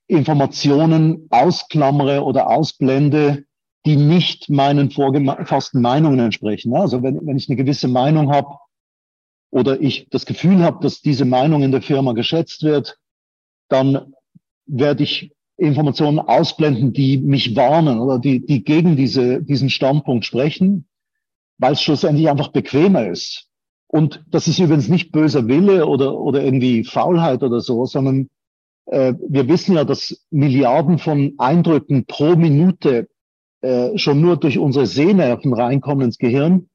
Informationen 0.08 1.28
ausklammere 1.30 2.24
oder 2.24 2.50
ausblende, 2.50 3.44
die 3.86 3.96
nicht 3.96 4.50
meinen 4.50 4.92
vorgefassten 4.92 5.82
Meinungen 5.82 6.20
entsprechen. 6.20 6.76
Also 6.76 7.04
wenn, 7.04 7.26
wenn 7.26 7.38
ich 7.38 7.50
eine 7.50 7.58
gewisse 7.58 7.88
Meinung 7.88 8.32
habe 8.32 8.58
oder 9.52 9.82
ich 9.82 10.08
das 10.10 10.26
Gefühl 10.26 10.64
habe, 10.64 10.80
dass 10.82 11.02
diese 11.02 11.26
Meinung 11.26 11.62
in 11.62 11.72
der 11.72 11.82
Firma 11.82 12.14
geschätzt 12.14 12.64
wird, 12.64 12.98
dann 13.68 14.14
werde 14.66 15.04
ich 15.04 15.32
Informationen 15.58 16.20
ausblenden, 16.20 16.94
die 16.94 17.18
mich 17.18 17.56
warnen 17.56 18.00
oder 18.00 18.18
die, 18.18 18.44
die 18.46 18.64
gegen 18.64 18.96
diese, 18.96 19.44
diesen 19.44 19.70
Standpunkt 19.70 20.26
sprechen, 20.26 20.88
weil 21.60 21.74
es 21.74 21.82
schlussendlich 21.82 22.30
einfach 22.30 22.48
bequemer 22.48 23.08
ist. 23.08 23.48
Und 23.88 24.24
das 24.32 24.48
ist 24.48 24.58
übrigens 24.58 24.88
nicht 24.88 25.12
böser 25.12 25.48
Wille 25.48 25.86
oder, 25.86 26.18
oder 26.18 26.44
irgendwie 26.44 26.84
Faulheit 26.86 27.44
oder 27.44 27.60
so, 27.60 27.86
sondern 27.86 28.30
äh, 28.86 29.14
wir 29.28 29.48
wissen 29.50 29.76
ja, 29.76 29.84
dass 29.84 30.26
Milliarden 30.32 30.98
von 30.98 31.34
Eindrücken 31.38 32.06
pro 32.06 32.36
Minute 32.36 33.10
äh, 33.62 33.98
schon 33.98 34.22
nur 34.22 34.38
durch 34.38 34.58
unsere 34.58 34.88
Sehnerven 34.88 35.54
reinkommen 35.54 36.06
ins 36.06 36.18
Gehirn. 36.18 36.70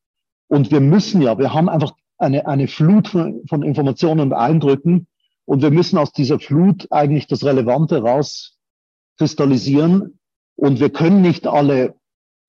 Und 0.48 0.70
wir 0.70 0.80
müssen 0.80 1.22
ja, 1.22 1.38
wir 1.38 1.52
haben 1.52 1.68
einfach 1.68 1.92
eine, 2.18 2.46
eine 2.46 2.68
Flut 2.68 3.08
von, 3.08 3.42
von 3.48 3.62
Informationen 3.62 4.20
und 4.20 4.32
Eindrücken. 4.32 5.06
Und 5.44 5.62
wir 5.62 5.70
müssen 5.70 5.98
aus 5.98 6.12
dieser 6.12 6.40
Flut 6.40 6.86
eigentlich 6.90 7.26
das 7.26 7.44
Relevante 7.44 8.02
rauskristallisieren. 8.02 10.18
Und 10.56 10.80
wir 10.80 10.90
können 10.90 11.22
nicht 11.22 11.46
alle 11.46 11.94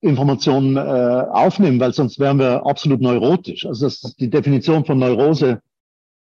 Informationen 0.00 0.76
äh, 0.76 0.80
aufnehmen, 0.80 1.80
weil 1.80 1.92
sonst 1.92 2.18
wären 2.18 2.38
wir 2.38 2.66
absolut 2.66 3.00
neurotisch. 3.00 3.66
Also 3.66 3.86
das 3.86 4.02
ist 4.02 4.20
die 4.20 4.30
Definition 4.30 4.84
von 4.84 4.98
Neurose, 4.98 5.60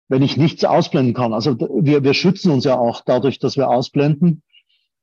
wenn 0.10 0.22
ich 0.22 0.38
nichts 0.38 0.66
ausblenden 0.66 1.14
kann. 1.14 1.34
Also 1.34 1.58
wir, 1.58 2.04
wir 2.04 2.14
schützen 2.14 2.52
uns 2.52 2.66
ja 2.66 2.78
auch 2.78 3.02
dadurch, 3.06 3.40
dass 3.40 3.58
wir 3.58 3.70
ausblenden. 3.70 4.44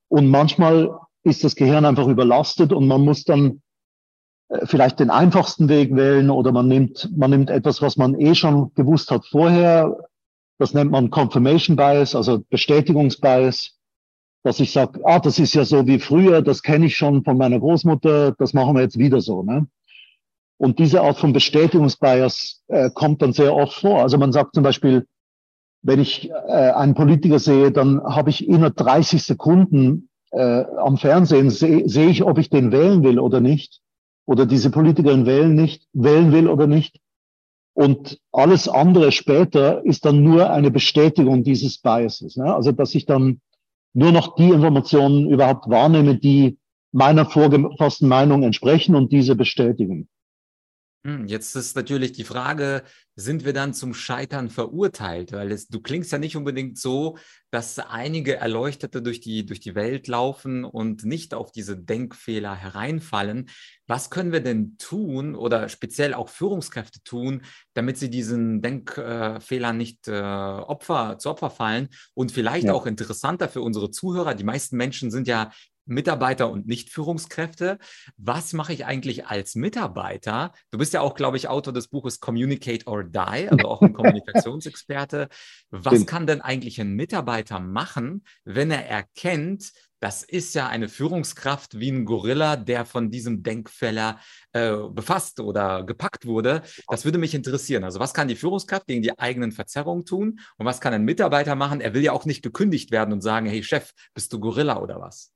Und 0.09 0.29
manchmal 0.29 0.91
ist 1.23 1.45
das 1.45 1.57
Gehirn 1.57 1.85
einfach 1.85 2.07
überlastet 2.07 2.73
und 2.73 2.87
man 2.87 3.03
muss 3.03 3.25
dann 3.25 3.63
vielleicht 4.65 5.01
den 5.01 5.11
einfachsten 5.11 5.69
Weg 5.69 5.95
wählen 5.95 6.31
oder 6.31 6.53
man 6.53 6.67
nimmt, 6.69 7.09
man 7.17 7.31
nimmt 7.31 7.51
etwas, 7.51 7.83
was 7.83 7.97
man 7.97 8.19
eh 8.19 8.35
schon 8.35 8.73
gewusst 8.75 9.11
hat 9.11 9.27
vorher. 9.27 9.97
Das 10.59 10.75
nennt 10.75 10.91
man 10.91 11.11
Confirmation 11.11 11.77
Bias, 11.77 12.15
also 12.15 12.43
Bestätigungsbias, 12.51 13.79
dass 14.43 14.61
ich 14.61 14.73
sage, 14.73 15.01
ah, 15.05 15.19
das 15.19 15.39
ist 15.39 15.55
ja 15.55 15.65
so 15.65 15.87
wie 15.87 15.99
früher, 15.99 16.43
das 16.43 16.63
kenne 16.63 16.87
ich 16.87 16.97
schon 16.97 17.25
von 17.25 17.39
meiner 17.39 17.61
Großmutter, 17.61 18.33
das 18.33 18.53
machen 18.53 18.75
wir 18.75 18.83
jetzt 18.83 18.99
wieder 18.99 19.21
so. 19.21 19.43
Ne? 19.43 19.67
Und 20.59 20.79
diese 20.79 21.01
Art 21.03 21.19
von 21.19 21.33
Bestätigungsbias 21.33 22.63
äh, 22.69 22.91
kommt 22.93 23.23
dann 23.23 23.33
sehr 23.33 23.55
oft 23.55 23.81
vor. 23.81 24.03
Also 24.03 24.19
man 24.19 24.33
sagt 24.33 24.55
zum 24.55 24.65
Beispiel, 24.65 25.07
wenn 25.83 26.01
ich 26.01 26.29
äh, 26.31 26.73
einen 26.73 26.95
Politiker 26.95 27.39
sehe, 27.39 27.71
dann 27.71 28.03
habe 28.03 28.31
ich 28.31 28.47
innerhalb 28.47 28.77
30 28.77 29.23
Sekunden 29.23 30.11
äh, 30.33 30.65
am 30.77 30.99
Fernsehen 30.99 31.51
sehe 31.51 31.89
seh 31.89 32.07
ich, 32.07 32.23
ob 32.23 32.39
ich 32.39 32.51
den 32.51 32.73
wählen 32.73 33.03
will 33.03 33.19
oder 33.19 33.41
nicht, 33.41 33.81
oder 34.31 34.47
diese 34.47 34.71
Politikerin 34.71 35.27
wählen 35.27 35.57
nicht, 35.57 35.89
wählen 35.93 36.31
will 36.31 36.47
oder 36.47 36.69
nicht. 36.69 37.01
Und 37.75 38.21
alles 38.31 38.69
andere 38.69 39.11
später 39.11 39.85
ist 39.85 40.05
dann 40.05 40.23
nur 40.23 40.51
eine 40.51 40.71
Bestätigung 40.71 41.43
dieses 41.43 41.79
Biases. 41.79 42.37
Ne? 42.37 42.55
Also 42.55 42.71
dass 42.71 42.95
ich 42.95 43.07
dann 43.07 43.41
nur 43.93 44.13
noch 44.13 44.37
die 44.37 44.51
Informationen 44.51 45.29
überhaupt 45.29 45.69
wahrnehme, 45.69 46.15
die 46.15 46.59
meiner 46.93 47.27
vorgefassten 47.27 48.07
Meinung 48.07 48.45
entsprechen 48.45 48.95
und 48.95 49.11
diese 49.11 49.35
bestätigen. 49.35 50.09
Hm, 51.03 51.27
jetzt 51.27 51.57
ist 51.57 51.77
natürlich 51.77 52.13
die 52.13 52.25
Frage, 52.25 52.83
sind 53.17 53.47
wir 53.47 53.55
dann 53.55 53.73
zum 53.73 53.95
Scheitern 53.95 54.51
verurteilt? 54.51 55.33
Weil 55.33 55.51
es, 55.51 55.69
du 55.69 55.81
klingst 55.81 56.13
ja 56.13 56.19
nicht 56.19 56.37
unbedingt 56.37 56.79
so, 56.79 57.17
dass 57.51 57.79
einige 57.79 58.37
Erleuchtete 58.37 59.01
durch 59.01 59.21
die, 59.21 59.47
durch 59.47 59.61
die 59.61 59.75
Welt 59.75 60.09
laufen 60.09 60.65
und 60.65 61.05
nicht 61.05 61.33
auf 61.33 61.53
diese 61.53 61.79
Denkfehler 61.79 62.55
hereinfallen. 62.55 63.49
Was 63.87 64.11
können 64.11 64.31
wir 64.31 64.41
denn 64.41 64.77
tun 64.77 65.35
oder 65.35 65.71
speziell 65.71 66.13
auch 66.13 66.29
Führungskräfte 66.29 67.03
tun, 67.03 67.43
damit 67.73 67.97
sie 67.97 68.11
diesen 68.11 68.61
Denkfehlern 68.61 69.77
nicht 69.79 70.07
äh, 70.07 70.21
Opfer, 70.21 71.17
zu 71.19 71.31
Opfer 71.31 71.51
fallen? 71.51 71.89
Und 72.13 72.31
vielleicht 72.31 72.67
ja. 72.67 72.75
auch 72.75 72.85
interessanter 72.85 73.49
für 73.49 73.63
unsere 73.63 73.91
Zuhörer, 73.91 74.35
die 74.35 74.45
meisten 74.45 74.77
Menschen 74.77 75.11
sind 75.11 75.27
ja 75.27 75.51
Mitarbeiter 75.91 76.51
und 76.51 76.67
Nicht-Führungskräfte. 76.67 77.79
Was 78.17 78.53
mache 78.53 78.73
ich 78.73 78.87
eigentlich 78.87 79.27
als 79.27 79.55
Mitarbeiter? 79.55 80.53
Du 80.71 80.79
bist 80.79 80.95
ja 80.95 81.01
auch, 81.01 81.15
glaube 81.15 81.37
ich, 81.37 81.49
Autor 81.49 81.73
des 81.73 81.89
Buches 81.89 82.21
Communicate 82.21 82.87
or 82.87 83.05
Die, 83.05 83.19
also 83.19 83.69
auch 83.69 83.83
ein 83.83 83.93
Kommunikationsexperte. 83.95 85.29
Was 85.71 86.07
kann 86.07 86.27
denn 86.27 86.41
eigentlich 86.41 86.81
ein 86.81 86.95
Mitarbeiter 86.95 87.61
machen, 87.61 88.25
wenn 88.45 88.71
er 88.71 88.87
erkennt, 88.87 89.73
das 90.01 90.23
ist 90.23 90.55
ja 90.55 90.67
eine 90.67 90.89
Führungskraft 90.89 91.79
wie 91.79 91.91
ein 91.91 92.07
Gorilla, 92.07 92.57
der 92.57 92.87
von 92.87 93.11
diesem 93.11 93.43
Denkfehler 93.43 94.19
äh, 94.53 94.75
befasst 94.91 95.41
oder 95.41 95.85
gepackt 95.85 96.25
wurde. 96.25 96.63
Das 96.89 97.05
würde 97.05 97.19
mich 97.19 97.35
interessieren. 97.35 97.85
Also 97.85 98.01
was 98.01 98.15
kann 98.15 98.27
die 98.27 98.37
Führungskraft 98.37 98.87
gegen 98.87 99.03
die 99.03 99.19
eigenen 99.19 99.53
Verzerrungen 99.53 100.07
tun 100.07 100.41
und 100.57 100.67
was 100.67 100.81
kann 100.81 100.95
ein 100.95 101.05
Mitarbeiter 101.05 101.55
machen? 101.55 101.83
Er 101.83 101.93
will 101.93 102.03
ja 102.03 102.13
auch 102.13 102.25
nicht 102.25 102.43
gekündigt 102.43 102.91
werden 102.91 103.13
und 103.13 103.21
sagen, 103.21 103.47
hey 103.47 103.63
Chef, 103.63 103.93
bist 104.15 104.33
du 104.33 104.41
Gorilla 104.41 104.81
oder 104.81 105.01
was? 105.01 105.33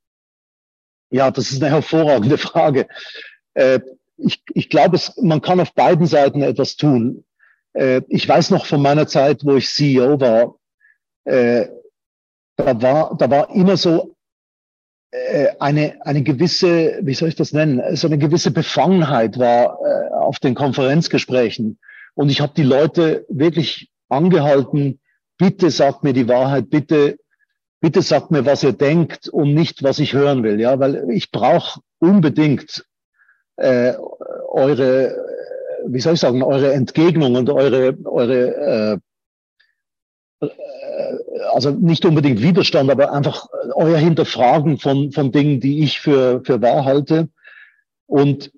Ja, 1.15 1.31
das 1.31 1.53
ist 1.53 1.63
eine 1.63 1.73
hervorragende 1.73 2.39
Frage. 2.49 2.89
Äh, 3.55 3.79
ich, 4.17 4.43
ich 4.53 4.69
glaube, 4.69 4.97
es, 4.97 5.17
man 5.17 5.41
kann 5.41 5.61
auf 5.61 5.73
beiden 5.73 6.07
Seiten 6.07 6.43
etwas 6.43 6.75
tun. 6.75 7.25
Äh, 7.73 8.01
ich 8.09 8.29
weiß 8.29 8.51
noch 8.51 8.67
von 8.67 8.83
meiner 8.83 9.07
Zeit, 9.07 9.45
wo 9.45 9.55
ich 9.55 9.69
CEO 9.69 10.19
war, 10.19 10.57
äh, 11.25 11.69
da 12.57 12.83
war, 12.83 13.17
da 13.17 13.31
war 13.31 13.55
immer 13.55 13.77
so 13.77 14.17
äh, 15.13 15.51
eine, 15.61 16.05
eine 16.05 16.25
gewisse, 16.25 16.99
wie 17.03 17.15
soll 17.15 17.29
ich 17.29 17.37
das 17.37 17.53
nennen, 17.53 17.81
so 17.95 18.09
eine 18.09 18.19
gewisse 18.19 18.51
Befangenheit 18.51 19.39
war 19.39 19.79
äh, 19.85 20.15
auf 20.15 20.41
den 20.41 20.57
Konferenzgesprächen. 20.57 21.79
Und 22.15 22.29
ich 22.29 22.41
habe 22.41 22.55
die 22.57 22.65
Leute 22.65 23.25
wirklich 23.29 23.89
angehalten, 24.09 24.99
bitte 25.39 25.71
sagt 25.71 26.03
mir 26.03 26.13
die 26.13 26.27
Wahrheit, 26.27 26.71
bitte 26.71 27.19
bitte 27.85 28.01
sagt 28.01 28.31
mir, 28.31 28.47
was 28.47 28.63
ihr 28.63 28.73
denkt 28.73 29.29
und 29.29 29.53
nicht, 29.53 29.83
was 29.83 29.99
ich 29.99 30.15
hören 30.15 30.43
will, 30.43 30.59
ja, 30.59 30.81
weil 30.81 31.11
ich 31.11 31.31
brauche 31.31 31.81
unbedingt 31.99 32.83
äh, 33.57 33.93
eure, 34.49 35.15
wie 35.87 36.01
soll 36.01 36.15
ich 36.15 36.21
sagen, 36.21 36.43
eure 36.43 36.73
Entgegnung 36.73 37.37
und 37.37 37.51
eure, 37.51 37.95
eure 38.07 39.01
äh, 40.41 40.49
also 41.53 41.73
nicht 41.73 42.07
unbedingt 42.07 42.41
Widerstand, 42.41 42.91
aber 42.91 43.13
einfach 43.13 43.49
euer 43.75 43.99
Hinterfragen 43.99 44.79
von, 44.79 45.13
von 45.13 45.31
Dingen, 45.31 45.61
die 45.61 45.85
ich 45.85 46.01
für, 46.01 46.41
für 46.43 46.63
wahr 46.63 46.87
halte. 46.87 47.29
Und 48.07 48.51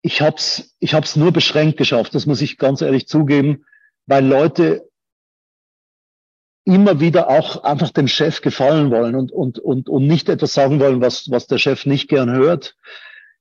ich 0.00 0.22
habe 0.22 0.36
es 0.36 0.74
ich 0.78 0.94
hab's 0.94 1.14
nur 1.14 1.30
beschränkt 1.30 1.76
geschafft, 1.76 2.14
das 2.14 2.24
muss 2.24 2.40
ich 2.40 2.56
ganz 2.56 2.80
ehrlich 2.80 3.06
zugeben, 3.06 3.66
weil 4.06 4.24
Leute 4.24 4.88
immer 6.64 7.00
wieder 7.00 7.28
auch 7.28 7.64
einfach 7.64 7.90
dem 7.90 8.08
Chef 8.08 8.40
gefallen 8.40 8.90
wollen 8.90 9.14
und, 9.14 9.32
und, 9.32 9.58
und, 9.58 9.88
und 9.88 10.06
nicht 10.06 10.28
etwas 10.28 10.54
sagen 10.54 10.80
wollen, 10.80 11.00
was, 11.00 11.30
was 11.30 11.46
der 11.46 11.58
Chef 11.58 11.86
nicht 11.86 12.08
gern 12.08 12.30
hört. 12.30 12.76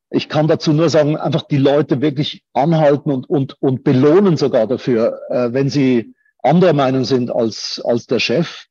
Ich 0.10 0.28
kann 0.28 0.48
dazu 0.48 0.74
nur 0.74 0.90
sagen, 0.90 1.16
einfach 1.18 1.44
die 1.44 1.58
Leute 1.58 2.01
wirklich 2.01 2.44
anhalten 2.54 3.12
und, 3.12 3.30
und, 3.30 3.62
und 3.62 3.84
belohnen 3.84 4.38
sogar 4.38 4.68
dafür, 4.68 5.20
äh, 5.30 5.54
wenn 5.54 5.70
sie 5.70 6.13
anderer 6.42 6.74
Meinung 6.74 7.06
sind 7.06 7.32
als, 7.32 7.82
als 7.84 8.08
der 8.08 8.20
Chef. 8.20 8.66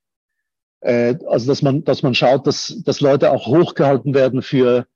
Äh, 0.81 1.17
also, 1.27 1.47
dass 1.47 1.63
man, 1.63 1.85
dass 1.85 2.03
man 2.03 2.15
schaut, 2.15 2.47
dass, 2.47 2.83
dass 2.85 3.01
Leute 3.01 3.31
auch 3.31 3.47
hochgehalten 3.47 4.15
werden 4.15 4.43
für, 4.43 4.87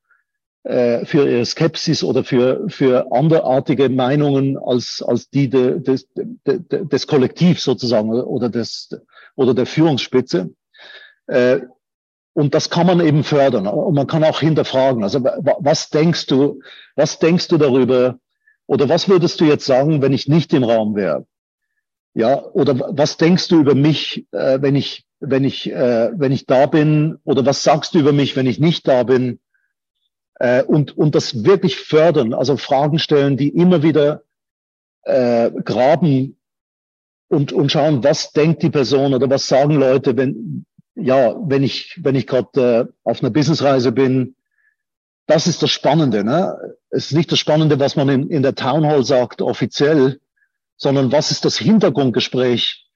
äh, 0.65 1.05
für 1.07 1.29
ihre 1.29 1.47
Skepsis 1.47 2.03
oder 2.03 2.25
für, 2.25 2.69
für 2.69 3.13
anderartige 3.13 3.89
Meinungen 3.89 4.59
als, 4.59 5.03
als 5.07 5.31
die 5.31 5.49
de, 5.49 5.81
des, 5.81 6.09
de, 6.13 6.59
de, 6.59 6.87
des 6.87 7.07
Kollektivs 7.07 7.65
sozusagen 7.65 8.11
oder 8.11 8.49
des, 8.49 8.91
oder 9.37 9.55
der 9.55 9.67
Führungsspitze. 9.67 10.51
Äh, 11.27 11.61
und 12.33 12.55
das 12.55 12.69
kann 12.69 12.87
man 12.87 13.01
eben 13.01 13.23
fördern. 13.23 13.67
Und 13.67 13.95
man 13.95 14.07
kann 14.07 14.25
auch 14.25 14.41
hinterfragen. 14.41 15.05
Also 15.05 15.23
was 15.23 15.91
denkst 15.91 16.27
du, 16.27 16.61
was 16.97 17.19
denkst 17.19 17.49
du 17.49 17.59
darüber? 17.59 18.19
Oder 18.67 18.89
was 18.89 19.09
würdest 19.09 19.41
du 19.41 19.45
jetzt 19.45 19.67
sagen, 19.67 20.03
wenn 20.03 20.13
ich 20.13 20.27
nicht 20.27 20.53
im 20.53 20.65
Raum 20.65 20.97
wäre? 20.97 21.27
Ja, 22.15 22.43
oder 22.43 22.79
was 22.97 23.17
denkst 23.17 23.49
du 23.49 23.61
über 23.61 23.75
mich, 23.75 24.27
äh, 24.33 24.61
wenn 24.61 24.75
ich, 24.75 25.05
wenn 25.21 25.45
ich, 25.45 25.71
äh, 25.71 26.11
wenn 26.15 26.33
ich 26.33 26.47
da 26.47 26.67
bin? 26.67 27.19
Oder 27.25 27.47
was 27.47 27.63
sagst 27.63 27.95
du 27.95 28.01
über 28.01 28.13
mich, 28.13 28.37
wenn 28.37 28.47
ich 28.47 28.59
nicht 28.59 28.87
da 28.89 29.03
bin? 29.03 29.41
Und, 30.67 30.99
und 30.99 31.15
das 31.15 31.45
wirklich 31.45 31.77
fördern, 31.77 32.35
also 32.35 32.57
Fragen 32.57 32.99
stellen, 32.99 33.37
die 33.37 33.51
immer 33.51 33.85
wieder 33.85 34.25
äh, 35.05 35.51
graben 35.63 36.37
und, 37.29 37.53
und 37.53 37.71
schauen, 37.73 38.05
was 38.05 38.33
denkt 38.33 38.63
die 38.63 38.71
Person 38.71 39.15
oder 39.15 39.29
was 39.31 39.49
sagen 39.49 39.75
Leute, 39.75 40.17
wenn, 40.17 40.67
ja, 40.95 41.35
wenn 41.41 41.63
ich, 41.63 41.99
wenn 42.03 42.15
ich 42.15 42.27
gerade 42.27 42.89
äh, 42.89 42.93
auf 43.03 43.23
einer 43.23 43.31
Businessreise 43.31 43.93
bin. 43.93 44.37
Das 45.27 45.47
ist 45.47 45.63
das 45.63 45.71
Spannende. 45.71 46.23
Ne? 46.23 46.55
Es 46.91 47.07
ist 47.07 47.17
nicht 47.17 47.33
das 47.33 47.39
Spannende, 47.39 47.81
was 47.81 47.97
man 47.97 48.09
in, 48.09 48.29
in 48.29 48.43
der 48.43 48.55
Town 48.55 48.87
Hall 48.87 49.05
sagt, 49.05 49.41
offiziell, 49.41 50.21
sondern 50.77 51.13
was 51.13 51.31
ist 51.31 51.45
das 51.45 51.57
Hintergrundgespräch, 51.57 52.87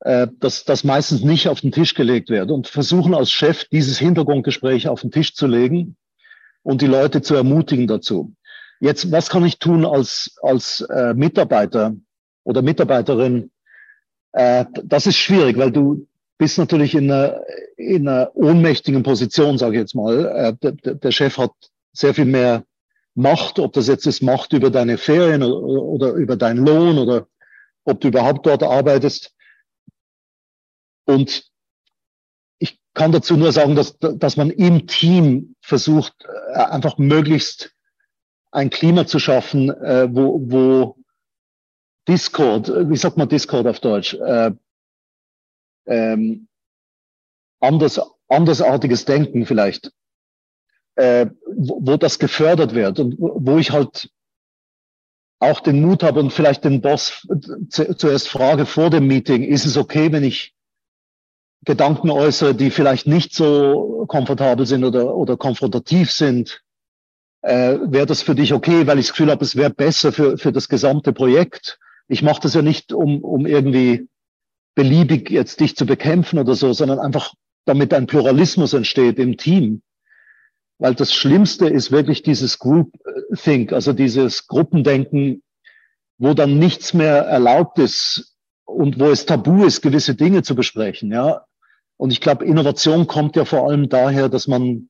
äh, 0.00 0.28
das, 0.38 0.64
das 0.64 0.84
meistens 0.84 1.22
nicht 1.22 1.48
auf 1.48 1.60
den 1.60 1.72
Tisch 1.72 1.94
gelegt 1.94 2.30
wird 2.30 2.50
und 2.50 2.68
versuchen 2.68 3.14
als 3.14 3.30
Chef 3.30 3.64
dieses 3.64 3.98
Hintergrundgespräch 3.98 4.88
auf 4.88 5.00
den 5.00 5.10
Tisch 5.10 5.34
zu 5.34 5.46
legen 5.46 5.96
und 6.62 6.82
die 6.82 6.86
Leute 6.86 7.20
zu 7.20 7.34
ermutigen 7.34 7.86
dazu. 7.86 8.34
Jetzt, 8.80 9.12
was 9.12 9.28
kann 9.28 9.44
ich 9.44 9.58
tun 9.58 9.84
als, 9.84 10.36
als 10.42 10.80
äh, 10.82 11.12
Mitarbeiter 11.14 11.94
oder 12.44 12.62
Mitarbeiterin? 12.62 13.50
Äh, 14.32 14.64
das 14.84 15.06
ist 15.06 15.16
schwierig, 15.16 15.56
weil 15.58 15.72
du 15.72 16.06
bist 16.38 16.58
natürlich 16.58 16.94
in 16.94 17.10
einer, 17.10 17.40
in 17.76 18.08
einer 18.08 18.30
ohnmächtigen 18.34 19.02
Position, 19.02 19.58
sage 19.58 19.74
ich 19.76 19.80
jetzt 19.80 19.94
mal. 19.94 20.26
Äh, 20.26 20.72
der, 20.72 20.94
der 20.94 21.10
Chef 21.10 21.36
hat 21.38 21.52
sehr 21.92 22.14
viel 22.14 22.24
mehr 22.24 22.64
Macht, 23.14 23.58
ob 23.58 23.72
das 23.72 23.88
jetzt 23.88 24.06
ist 24.06 24.22
Macht 24.22 24.52
über 24.52 24.70
deine 24.70 24.96
Ferien 24.96 25.42
oder, 25.42 25.82
oder 25.82 26.12
über 26.12 26.36
deinen 26.36 26.64
Lohn 26.64 26.98
oder 26.98 27.26
ob 27.84 28.00
du 28.00 28.08
überhaupt 28.08 28.46
dort 28.46 28.62
arbeitest. 28.62 29.34
Und 31.04 31.44
ich 32.58 32.80
kann 32.94 33.12
dazu 33.12 33.36
nur 33.36 33.52
sagen, 33.52 33.74
dass, 33.74 33.98
dass 33.98 34.36
man 34.36 34.50
im 34.50 34.86
Team 34.86 35.56
versucht, 35.60 36.14
äh, 36.54 36.58
einfach 36.58 36.98
möglichst 36.98 37.74
ein 38.52 38.70
Klima 38.70 39.06
zu 39.06 39.18
schaffen, 39.18 39.70
äh, 39.70 40.08
wo, 40.10 40.40
wo 40.44 40.96
Discord, 42.08 42.68
wie 42.88 42.96
sagt 42.96 43.16
man 43.16 43.28
Discord 43.28 43.66
auf 43.66 43.80
Deutsch, 43.80 44.14
äh, 44.14 44.52
ähm, 45.86 46.48
anders, 47.60 48.00
andersartiges 48.28 49.04
Denken 49.04 49.46
vielleicht, 49.46 49.92
äh, 50.96 51.26
wo, 51.46 51.80
wo 51.82 51.96
das 51.96 52.18
gefördert 52.18 52.74
wird 52.74 52.98
und 52.98 53.16
wo 53.18 53.58
ich 53.58 53.70
halt 53.70 54.10
auch 55.40 55.60
den 55.60 55.80
Mut 55.80 56.02
habe 56.02 56.20
und 56.20 56.32
vielleicht 56.32 56.64
den 56.64 56.80
Boss 56.80 57.26
zuerst 57.70 58.28
frage 58.28 58.66
vor 58.66 58.90
dem 58.90 59.06
Meeting, 59.06 59.42
ist 59.42 59.64
es 59.64 59.76
okay, 59.76 60.12
wenn 60.12 60.22
ich 60.22 60.54
Gedanken 61.64 62.10
äußere, 62.10 62.54
die 62.54 62.70
vielleicht 62.70 63.06
nicht 63.06 63.34
so 63.34 64.04
komfortabel 64.06 64.66
sind 64.66 64.84
oder, 64.84 65.14
oder 65.14 65.36
konfrontativ 65.36 66.12
sind? 66.12 66.62
Äh, 67.42 67.78
wäre 67.84 68.06
das 68.06 68.22
für 68.22 68.34
dich 68.34 68.52
okay, 68.52 68.86
weil 68.86 68.98
ich 68.98 69.06
das 69.06 69.12
Gefühl 69.12 69.30
habe, 69.30 69.44
es 69.44 69.56
wäre 69.56 69.70
besser 69.70 70.12
für, 70.12 70.36
für 70.36 70.52
das 70.52 70.68
gesamte 70.68 71.12
Projekt? 71.12 71.78
Ich 72.10 72.22
mache 72.22 72.40
das 72.42 72.54
ja 72.54 72.62
nicht, 72.62 72.92
um, 72.92 73.22
um 73.22 73.46
irgendwie 73.46 74.08
beliebig 74.74 75.30
jetzt 75.30 75.60
dich 75.60 75.76
zu 75.76 75.86
bekämpfen 75.86 76.38
oder 76.38 76.54
so, 76.54 76.72
sondern 76.72 76.98
einfach, 76.98 77.34
damit 77.66 77.94
ein 77.94 78.06
Pluralismus 78.06 78.72
entsteht 78.72 79.18
im 79.18 79.36
Team. 79.36 79.82
Weil 80.78 80.94
das 80.94 81.14
Schlimmste 81.14 81.68
ist 81.68 81.92
wirklich 81.92 82.22
dieses 82.22 82.58
Group 82.58 82.90
Think, 83.34 83.72
also 83.72 83.92
dieses 83.92 84.48
Gruppendenken, 84.48 85.42
wo 86.18 86.34
dann 86.34 86.58
nichts 86.58 86.94
mehr 86.94 87.18
erlaubt 87.18 87.78
ist 87.78 88.36
und 88.64 88.98
wo 88.98 89.06
es 89.06 89.26
tabu 89.26 89.64
ist, 89.64 89.80
gewisse 89.80 90.14
Dinge 90.16 90.42
zu 90.42 90.54
besprechen. 90.54 91.12
Ja, 91.12 91.44
und 91.96 92.12
ich 92.12 92.20
glaube, 92.20 92.44
Innovation 92.44 93.06
kommt 93.06 93.36
ja 93.36 93.44
vor 93.44 93.68
allem 93.68 93.88
daher, 93.88 94.28
dass 94.28 94.48
man, 94.48 94.88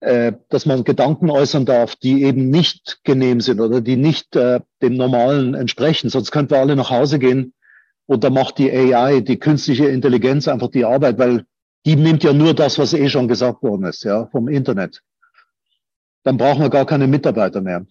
äh, 0.00 0.32
dass 0.50 0.66
man 0.66 0.84
Gedanken 0.84 1.30
äußern 1.30 1.64
darf, 1.64 1.96
die 1.96 2.22
eben 2.24 2.50
nicht 2.50 3.00
genehm 3.04 3.40
sind 3.40 3.60
oder 3.60 3.80
die 3.80 3.96
nicht 3.96 4.36
äh, 4.36 4.60
dem 4.82 4.96
Normalen 4.96 5.54
entsprechen. 5.54 6.10
Sonst 6.10 6.30
könnten 6.30 6.50
wir 6.50 6.60
alle 6.60 6.76
nach 6.76 6.90
Hause 6.90 7.18
gehen 7.18 7.54
und 8.06 8.22
da 8.22 8.30
macht 8.30 8.58
die 8.58 8.70
AI, 8.70 9.20
die 9.20 9.38
künstliche 9.38 9.86
Intelligenz 9.86 10.48
einfach 10.48 10.68
die 10.68 10.84
Arbeit, 10.84 11.18
weil 11.18 11.46
die 11.86 11.96
nimmt 11.96 12.24
ja 12.24 12.32
nur 12.32 12.52
das, 12.54 12.78
was 12.78 12.92
eh 12.92 13.08
schon 13.08 13.28
gesagt 13.28 13.62
worden 13.62 13.84
ist, 13.84 14.04
ja, 14.04 14.26
vom 14.26 14.48
Internet. 14.48 15.02
Dann 16.24 16.36
brauchen 16.36 16.62
wir 16.62 16.70
gar 16.70 16.84
keine 16.84 17.06
Mitarbeiter 17.06 17.60
mehr. 17.60 17.86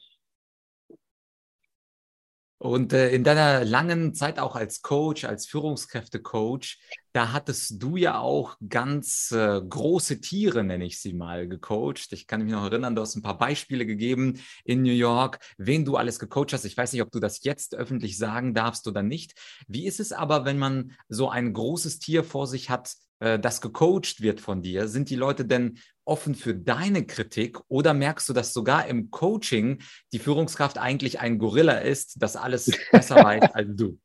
Und 2.57 2.93
äh, 2.93 3.12
in 3.12 3.24
deiner 3.24 3.63
langen 3.63 4.13
Zeit 4.13 4.39
auch 4.39 4.55
als 4.55 4.81
Coach, 4.81 5.24
als 5.24 5.45
Führungskräftecoach, 5.45 6.79
da 7.15 7.31
hattest 7.31 7.81
du 7.81 7.95
ja 7.95 8.19
auch 8.19 8.57
ganz 8.67 9.31
äh, 9.31 9.62
große 9.62 10.20
Tiere, 10.20 10.66
nenne 10.66 10.83
ich 10.83 11.00
sie 11.00 11.13
mal, 11.13 11.48
gecoacht. 11.48 12.11
Ich 12.11 12.27
kann 12.27 12.44
mich 12.44 12.51
noch 12.51 12.66
erinnern, 12.66 12.94
du 12.94 13.01
hast 13.01 13.16
ein 13.16 13.22
paar 13.22 13.37
Beispiele 13.37 13.85
gegeben 13.85 14.42
in 14.66 14.81
New 14.81 14.92
York, 14.92 15.39
wen 15.57 15.85
du 15.85 15.96
alles 15.96 16.20
gecoacht 16.20 16.51
hast. 16.51 16.66
Ich 16.66 16.75
weiß 16.75 16.92
nicht, 16.92 17.01
ob 17.01 17.11
du 17.11 17.22
das 17.22 17.42
jetzt 17.46 17.74
öffentlich 17.74 18.18
sagen 18.18 18.53
darfst 18.53 18.85
oder 18.85 19.01
nicht. 19.01 19.33
Wie 19.66 19.85
ist 19.85 20.01
es 20.01 20.11
aber, 20.11 20.44
wenn 20.44 20.57
man 20.57 20.92
so 21.07 21.29
ein 21.29 21.53
großes 21.53 22.00
Tier 22.00 22.25
vor 22.25 22.48
sich 22.48 22.70
hat, 22.70 22.94
äh, 23.20 23.39
das 23.39 23.61
gecoacht 23.61 24.20
wird 24.20 24.42
von 24.42 24.61
dir? 24.61 24.89
Sind 24.89 25.09
die 25.09 25.16
Leute 25.16 25.46
denn 25.46 25.79
offen 26.03 26.35
für 26.35 26.53
deine 26.53 27.05
Kritik 27.05 27.59
oder 27.70 27.94
merkst 27.94 28.27
du, 28.27 28.33
dass 28.33 28.51
sogar 28.51 28.87
im 28.87 29.09
Coaching 29.09 29.81
die 30.11 30.20
Führungskraft 30.20 30.77
eigentlich 30.77 31.22
ein 31.22 31.39
Gorilla 31.39 31.77
ist, 31.77 32.22
das 32.22 32.35
alles 32.35 32.77
besser 32.92 33.24
weiß 33.24 33.44
als 33.53 33.70
du? 33.74 34.00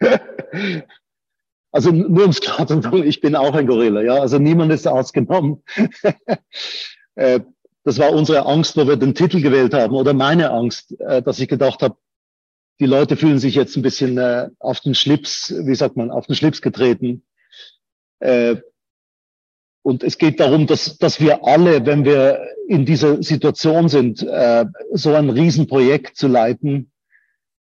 Also 1.72 1.90
nur 1.90 2.22
ums 2.22 2.40
klar 2.40 2.66
zu 2.66 2.80
sagen, 2.80 3.04
ich 3.06 3.20
bin 3.20 3.36
auch 3.36 3.54
ein 3.54 3.66
Gorilla, 3.66 4.02
ja. 4.02 4.14
Also 4.14 4.38
niemand 4.38 4.72
ist 4.72 4.86
ausgenommen. 4.86 5.62
Äh, 7.16 7.40
das 7.82 7.98
war 7.98 8.12
unsere 8.12 8.46
Angst, 8.46 8.76
wo 8.76 8.86
wir 8.86 8.96
den 8.96 9.16
Titel 9.16 9.42
gewählt 9.42 9.74
haben, 9.74 9.96
oder 9.96 10.14
meine 10.14 10.52
Angst, 10.52 10.98
äh, 11.00 11.20
dass 11.20 11.40
ich 11.40 11.48
gedacht 11.48 11.82
habe, 11.82 11.96
die 12.78 12.86
Leute 12.86 13.16
fühlen 13.16 13.40
sich 13.40 13.56
jetzt 13.56 13.76
ein 13.76 13.82
bisschen 13.82 14.18
auf 14.60 14.80
den 14.80 14.94
Schlips, 14.94 15.52
wie 15.66 15.74
sagt 15.74 15.96
man, 15.96 16.12
auf 16.12 16.26
den 16.26 16.36
Schlips 16.36 16.62
getreten. 16.62 17.24
Und 19.82 20.04
es 20.04 20.18
geht 20.18 20.40
darum, 20.40 20.66
dass, 20.66 20.98
dass 20.98 21.20
wir 21.20 21.44
alle, 21.44 21.86
wenn 21.86 22.04
wir 22.04 22.40
in 22.68 22.84
dieser 22.84 23.22
Situation 23.22 23.88
sind, 23.88 24.22
äh, 24.22 24.66
so 24.92 25.14
ein 25.14 25.30
Riesenprojekt 25.30 26.16
zu 26.16 26.28
leiten. 26.28 26.89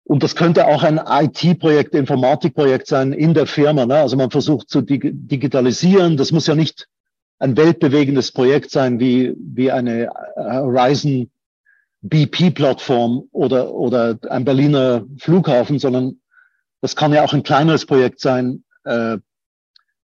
Und 0.08 0.22
das 0.22 0.34
könnte 0.34 0.66
auch 0.66 0.84
ein 0.84 0.98
IT-Projekt, 1.06 1.94
Informatikprojekt 1.94 2.86
sein 2.86 3.12
in 3.12 3.34
der 3.34 3.46
Firma. 3.46 3.84
Ne? 3.84 3.96
Also 3.96 4.16
man 4.16 4.30
versucht 4.30 4.70
zu 4.70 4.80
dig 4.80 5.02
digitalisieren. 5.12 6.16
Das 6.16 6.32
muss 6.32 6.46
ja 6.46 6.54
nicht 6.54 6.88
ein 7.38 7.58
weltbewegendes 7.58 8.32
Projekt 8.32 8.70
sein 8.70 9.00
wie, 9.00 9.34
wie 9.36 9.70
eine 9.70 10.04
äh, 10.04 10.08
Horizon 10.36 11.30
BP-Plattform 12.00 13.24
oder, 13.32 13.74
oder 13.74 14.18
ein 14.30 14.46
Berliner 14.46 15.04
Flughafen, 15.18 15.78
sondern 15.78 16.20
das 16.80 16.96
kann 16.96 17.12
ja 17.12 17.22
auch 17.22 17.34
ein 17.34 17.42
kleineres 17.42 17.84
Projekt 17.84 18.20
sein, 18.20 18.64
äh, 18.84 19.18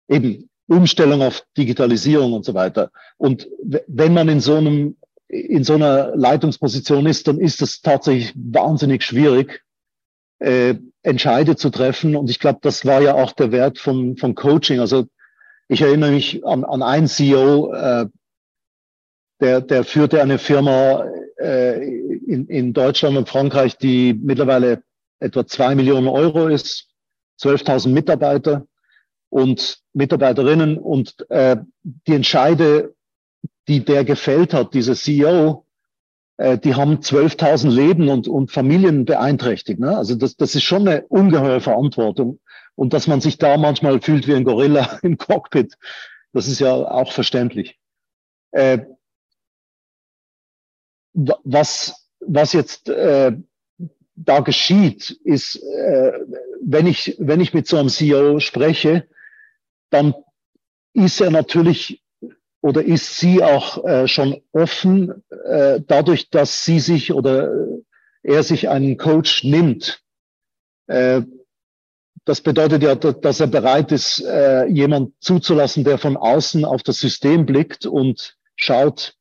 eben 0.09 0.49
Umstellung 0.67 1.21
auf 1.21 1.45
Digitalisierung 1.57 2.33
und 2.33 2.43
so 2.43 2.53
weiter. 2.53 2.91
Und 3.15 3.47
wenn 3.87 4.13
man 4.13 4.27
in 4.27 4.41
so 4.41 4.55
einem, 4.55 4.97
in 5.29 5.63
so 5.63 5.75
einer 5.75 6.13
Leitungsposition 6.17 7.05
ist, 7.05 7.29
dann 7.29 7.39
ist 7.39 7.61
es 7.61 7.81
tatsächlich 7.81 8.33
wahnsinnig 8.35 9.01
schwierig, 9.01 9.64
äh, 10.39 10.75
Entscheide 11.03 11.55
zu 11.55 11.69
treffen. 11.69 12.15
Und 12.15 12.29
ich 12.29 12.39
glaube, 12.39 12.59
das 12.61 12.85
war 12.85 13.01
ja 13.01 13.13
auch 13.13 13.31
der 13.31 13.51
Wert 13.51 13.79
von, 13.79 14.17
von 14.17 14.35
Coaching. 14.35 14.79
Also 14.79 15.07
ich 15.67 15.81
erinnere 15.81 16.11
mich 16.11 16.45
an, 16.45 16.63
an 16.63 16.83
einen 16.83 17.07
CEO, 17.07 17.73
äh, 17.73 18.07
der, 19.41 19.61
der 19.61 19.83
führte 19.83 20.21
eine 20.21 20.37
Firma 20.37 21.05
äh, 21.37 21.83
in, 21.83 22.47
in 22.47 22.73
Deutschland 22.73 23.17
und 23.17 23.29
Frankreich, 23.29 23.77
die 23.77 24.13
mittlerweile 24.13 24.83
etwa 25.19 25.45
zwei 25.45 25.75
Millionen 25.75 26.07
Euro 26.07 26.47
ist, 26.47 26.89
12.000 27.41 27.89
Mitarbeiter 27.89 28.65
und 29.29 29.79
Mitarbeiterinnen 29.93 30.77
und 30.77 31.29
äh, 31.29 31.57
die 31.83 32.13
Entscheide, 32.13 32.95
die 33.67 33.83
der 33.83 34.05
gefällt 34.05 34.53
hat, 34.53 34.73
dieser 34.73 34.95
CEO, 34.95 35.64
die 36.37 36.75
haben 36.75 36.97
12.000 36.97 37.69
Leben 37.69 38.09
und, 38.09 38.27
und 38.27 38.51
Familien 38.51 39.05
beeinträchtigt. 39.05 39.79
Ne? 39.79 39.95
Also 39.95 40.15
das, 40.15 40.35
das 40.35 40.53
ist 40.53 40.63
schon 40.63 40.85
eine 40.87 41.05
ungeheure 41.07 41.61
Verantwortung. 41.61 42.39
Und 42.75 42.93
dass 42.93 43.07
man 43.07 43.21
sich 43.21 43.37
da 43.37 43.55
manchmal 43.57 44.01
fühlt 44.01 44.27
wie 44.27 44.35
ein 44.35 44.43
Gorilla 44.43 44.99
im 45.01 45.17
Cockpit, 45.17 45.77
das 46.33 46.47
ist 46.47 46.59
ja 46.59 46.73
auch 46.73 47.13
verständlich. 47.13 47.79
Äh, 48.51 48.79
was, 51.13 52.09
was 52.19 52.51
jetzt 52.51 52.89
äh, 52.89 53.31
da 54.15 54.39
geschieht, 54.41 55.11
ist, 55.23 55.55
äh, 55.55 56.11
wenn, 56.61 56.87
ich, 56.87 57.15
wenn 57.19 57.39
ich 57.39 57.53
mit 57.53 57.67
so 57.67 57.77
einem 57.77 57.89
CEO 57.89 58.39
spreche, 58.39 59.07
dann 59.89 60.13
ist 60.93 61.21
er 61.21 61.31
natürlich 61.31 62.03
oder 62.65 62.83
ist 62.83 63.19
sie 63.19 63.43
auch 63.43 63.85
äh, 63.85 64.07
schon 64.07 64.41
offen, 64.51 65.23
äh, 65.47 65.81
dadurch, 65.85 66.31
dass 66.31 66.65
sie 66.65 66.79
sich 66.79 67.13
oder 67.13 67.53
äh, 67.53 67.83
er 68.23 68.41
sich 68.41 68.69
einen 68.69 68.97
Coach 68.97 69.43
nimmt. 69.43 70.01
Äh, 70.87 71.21
das 72.25 72.41
bedeutet 72.41 72.81
ja, 72.81 72.95
dass 72.95 73.39
er 73.39 73.45
bereit 73.45 73.91
ist, 73.91 74.19
äh, 74.25 74.65
jemand 74.65 75.13
zuzulassen, 75.19 75.83
der 75.83 75.99
von 75.99 76.17
außen 76.17 76.65
auf 76.65 76.81
das 76.81 76.97
System 76.97 77.45
blickt 77.45 77.85
und 77.85 78.35
schaut, 78.55 79.13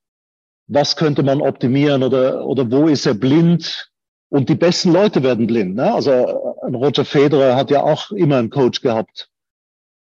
was 0.67 0.97
könnte 0.97 1.23
man 1.23 1.43
optimieren 1.43 2.03
oder, 2.03 2.47
oder 2.47 2.71
wo 2.71 2.89
ist 2.89 3.05
er 3.05 3.13
blind. 3.13 3.93
Und 4.31 4.49
die 4.49 4.55
besten 4.55 4.91
Leute 4.91 5.23
werden 5.23 5.47
blind. 5.47 5.75
Ne? 5.75 5.93
Also 5.93 6.13
äh, 6.13 6.75
Roger 6.75 7.05
Federer 7.05 7.57
hat 7.57 7.71
ja 7.71 7.83
auch 7.83 8.11
immer 8.11 8.39
einen 8.39 8.49
Coach 8.49 8.81
gehabt 8.81 9.29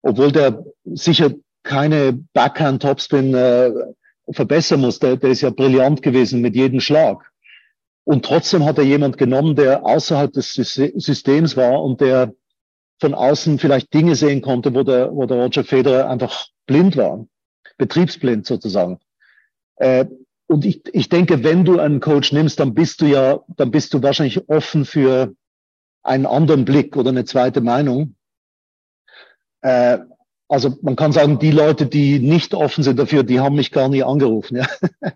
obwohl 0.02 0.32
der 0.32 0.64
sicher 0.86 1.32
keine 1.70 2.14
Backhand-Topspin 2.34 3.34
äh, 3.36 3.72
verbessern 4.32 4.82
muss. 4.82 4.98
Der, 4.98 5.18
der 5.18 5.30
ist 5.30 5.42
ja 5.42 5.52
brillant 5.52 6.02
gewesen 6.02 6.42
mit 6.42 6.56
jedem 6.56 6.80
Schlag. 6.80 7.32
Und 8.06 8.26
trotzdem 8.26 8.66
hat 8.66 8.80
er 8.80 8.86
jemand 8.86 9.20
genommen, 9.20 9.56
der 9.56 9.86
außerhalb 9.86 10.34
des 10.34 10.54
Systems 10.54 11.56
war 11.56 11.84
und 11.84 12.02
der 12.02 12.34
von 13.00 13.14
außen 13.14 13.60
vielleicht 13.60 13.94
Dinge 13.94 14.16
sehen 14.16 14.42
konnte, 14.42 14.74
wo 14.74 14.82
der, 14.82 15.16
wo 15.16 15.28
der 15.28 15.38
Roger 15.38 15.64
Federer 15.64 16.10
einfach 16.10 16.48
blind 16.66 16.98
war, 16.98 17.28
betriebsblind 17.78 18.48
sozusagen. 18.48 19.00
Äh, 19.76 20.06
und 20.48 20.66
ich, 20.66 20.82
ich 20.92 21.08
denke, 21.08 21.44
wenn 21.44 21.66
du 21.66 21.80
einen 21.80 22.00
Coach 22.00 22.32
nimmst, 22.32 22.60
dann 22.60 22.74
bist 22.74 23.02
du 23.02 23.06
ja, 23.06 23.42
dann 23.48 23.70
bist 23.70 23.94
du 23.94 24.02
wahrscheinlich 24.02 24.50
offen 24.50 24.86
für 24.86 25.36
einen 26.02 26.26
anderen 26.26 26.66
Blick 26.66 26.98
oder 26.98 27.10
eine 27.10 27.26
zweite 27.26 27.62
Meinung. 27.62 28.16
Äh, 29.62 30.00
also 30.50 30.76
man 30.82 30.96
kann 30.96 31.12
sagen, 31.12 31.38
die 31.38 31.52
Leute, 31.52 31.86
die 31.86 32.20
nicht 32.20 32.56
offen 32.56 32.84
sind 32.84 32.98
dafür, 32.98 33.24
die 33.24 33.40
haben 33.40 33.56
mich 33.56 33.72
gar 33.72 33.88
nie 33.88 34.04
angerufen. 34.04 34.58
Ja. 34.58 34.68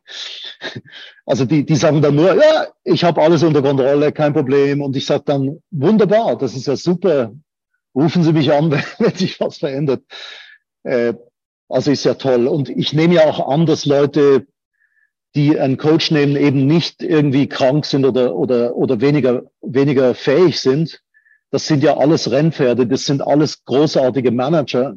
Also 1.26 1.46
die, 1.46 1.66
die 1.66 1.78
sagen 1.78 2.02
dann 2.02 2.16
nur, 2.16 2.36
ja, 2.36 2.68
ich 2.84 3.06
habe 3.06 3.22
alles 3.22 3.44
unter 3.44 3.62
Kontrolle, 3.62 4.12
kein 4.12 4.34
Problem. 4.34 4.82
Und 4.82 4.94
ich 4.98 5.06
sage 5.06 5.24
dann, 5.26 5.62
wunderbar, 5.72 6.38
das 6.38 6.54
ist 6.54 6.68
ja 6.68 6.76
super. 6.76 7.32
Rufen 7.96 8.24
Sie 8.24 8.34
mich 8.34 8.52
an, 8.52 8.72
wenn 9.00 9.16
sich 9.16 9.40
was 9.40 9.60
verändert. 9.60 10.04
Äh, 10.84 11.14
also 11.70 11.92
ist 11.92 12.04
ja 12.04 12.16
toll. 12.16 12.48
Und 12.48 12.70
ich 12.70 12.92
nehme 12.92 13.16
ja 13.16 13.24
auch 13.24 13.48
an, 13.48 13.66
dass 13.66 13.86
Leute, 13.86 14.48
die 15.34 15.58
einen 15.58 15.78
Coach 15.78 16.12
nehmen, 16.12 16.36
eben 16.36 16.68
nicht 16.68 17.02
irgendwie 17.02 17.48
krank 17.48 17.86
sind 17.86 18.04
oder, 18.04 18.36
oder, 18.36 18.76
oder 18.76 19.00
weniger, 19.00 19.44
weniger 19.62 20.16
fähig 20.16 20.60
sind. 20.60 21.02
Das 21.52 21.68
sind 21.68 21.84
ja 21.84 21.96
alles 21.96 22.32
Rennpferde, 22.32 22.86
das 22.86 23.06
sind 23.06 23.26
alles 23.26 23.64
großartige 23.64 24.32
Manager, 24.32 24.96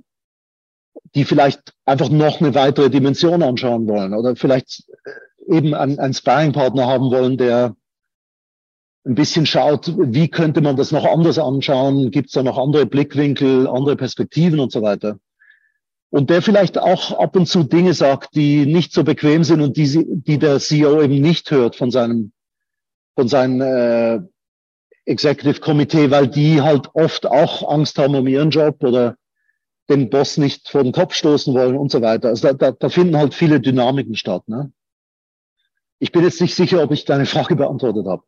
die 1.15 1.25
vielleicht 1.25 1.73
einfach 1.85 2.09
noch 2.11 2.41
eine 2.41 2.55
weitere 2.55 2.91
Dimension 2.91 3.43
anschauen 3.43 3.89
wollen 3.89 4.15
oder 4.15 4.37
vielleicht 4.37 4.85
eben 5.49 5.75
einen, 5.75 5.99
einen 5.99 6.15
Sparringpartner 6.15 6.87
haben 6.87 7.11
wollen, 7.11 7.37
der 7.39 7.75
ein 9.07 9.15
bisschen 9.15 9.47
schaut, 9.47 9.93
wie 9.97 10.29
könnte 10.29 10.61
man 10.61 10.77
das 10.77 10.91
noch 10.91 11.05
anders 11.05 11.39
anschauen, 11.39 12.11
gibt 12.11 12.27
es 12.27 12.33
da 12.33 12.43
noch 12.43 12.59
andere 12.59 12.87
Blickwinkel, 12.87 13.69
andere 13.69 13.97
Perspektiven 13.97 14.59
und 14.59 14.73
so 14.73 14.83
weiter. 14.83 15.19
Und 16.11 16.31
der 16.31 16.43
vielleicht 16.43 16.79
auch 16.79 17.13
ab 17.19 17.37
und 17.37 17.47
zu 17.47 17.63
Dinge 17.63 17.95
sagt, 17.95 18.35
die 18.35 18.67
nicht 18.67 18.93
so 18.93 19.05
bequem 19.05 19.45
sind 19.45 19.61
und 19.61 19.77
die, 19.77 20.05
die 20.07 20.39
der 20.39 20.59
CEO 20.59 21.03
eben 21.03 21.21
nicht 21.21 21.51
hört 21.51 21.77
von 21.77 21.91
seinem, 21.91 22.33
von 23.15 23.29
seinem 23.29 23.61
äh, 23.61 24.21
Executive 25.05 25.61
Committee, 25.61 26.11
weil 26.11 26.27
die 26.27 26.63
halt 26.63 26.89
oft 26.95 27.27
auch 27.27 27.69
Angst 27.71 27.99
haben 27.99 28.17
um 28.17 28.27
ihren 28.27 28.51
Job 28.51 28.83
oder 28.83 29.17
den 29.89 30.11
Boss 30.11 30.37
nicht 30.37 30.69
vor 30.69 30.83
den 30.83 30.93
Kopf 30.93 31.15
stoßen 31.15 31.55
wollen 31.55 31.77
und 31.77 31.91
so 31.91 32.03
weiter. 32.03 32.29
Also 32.29 32.49
da, 32.49 32.53
da, 32.55 32.73
da 32.73 32.89
finden 32.89 33.17
halt 33.17 33.35
viele 33.35 33.61
Dynamiken 33.61 34.17
statt. 34.17 34.49
Ne? 34.49 34.73
Ich 35.99 36.13
bin 36.13 36.25
jetzt 36.25 36.41
nicht 36.41 36.55
sicher, 36.55 36.83
ob 36.83 36.91
ich 36.91 37.05
deine 37.05 37.27
Frage 37.27 37.57
beantwortet 37.57 38.07
habe. 38.07 38.23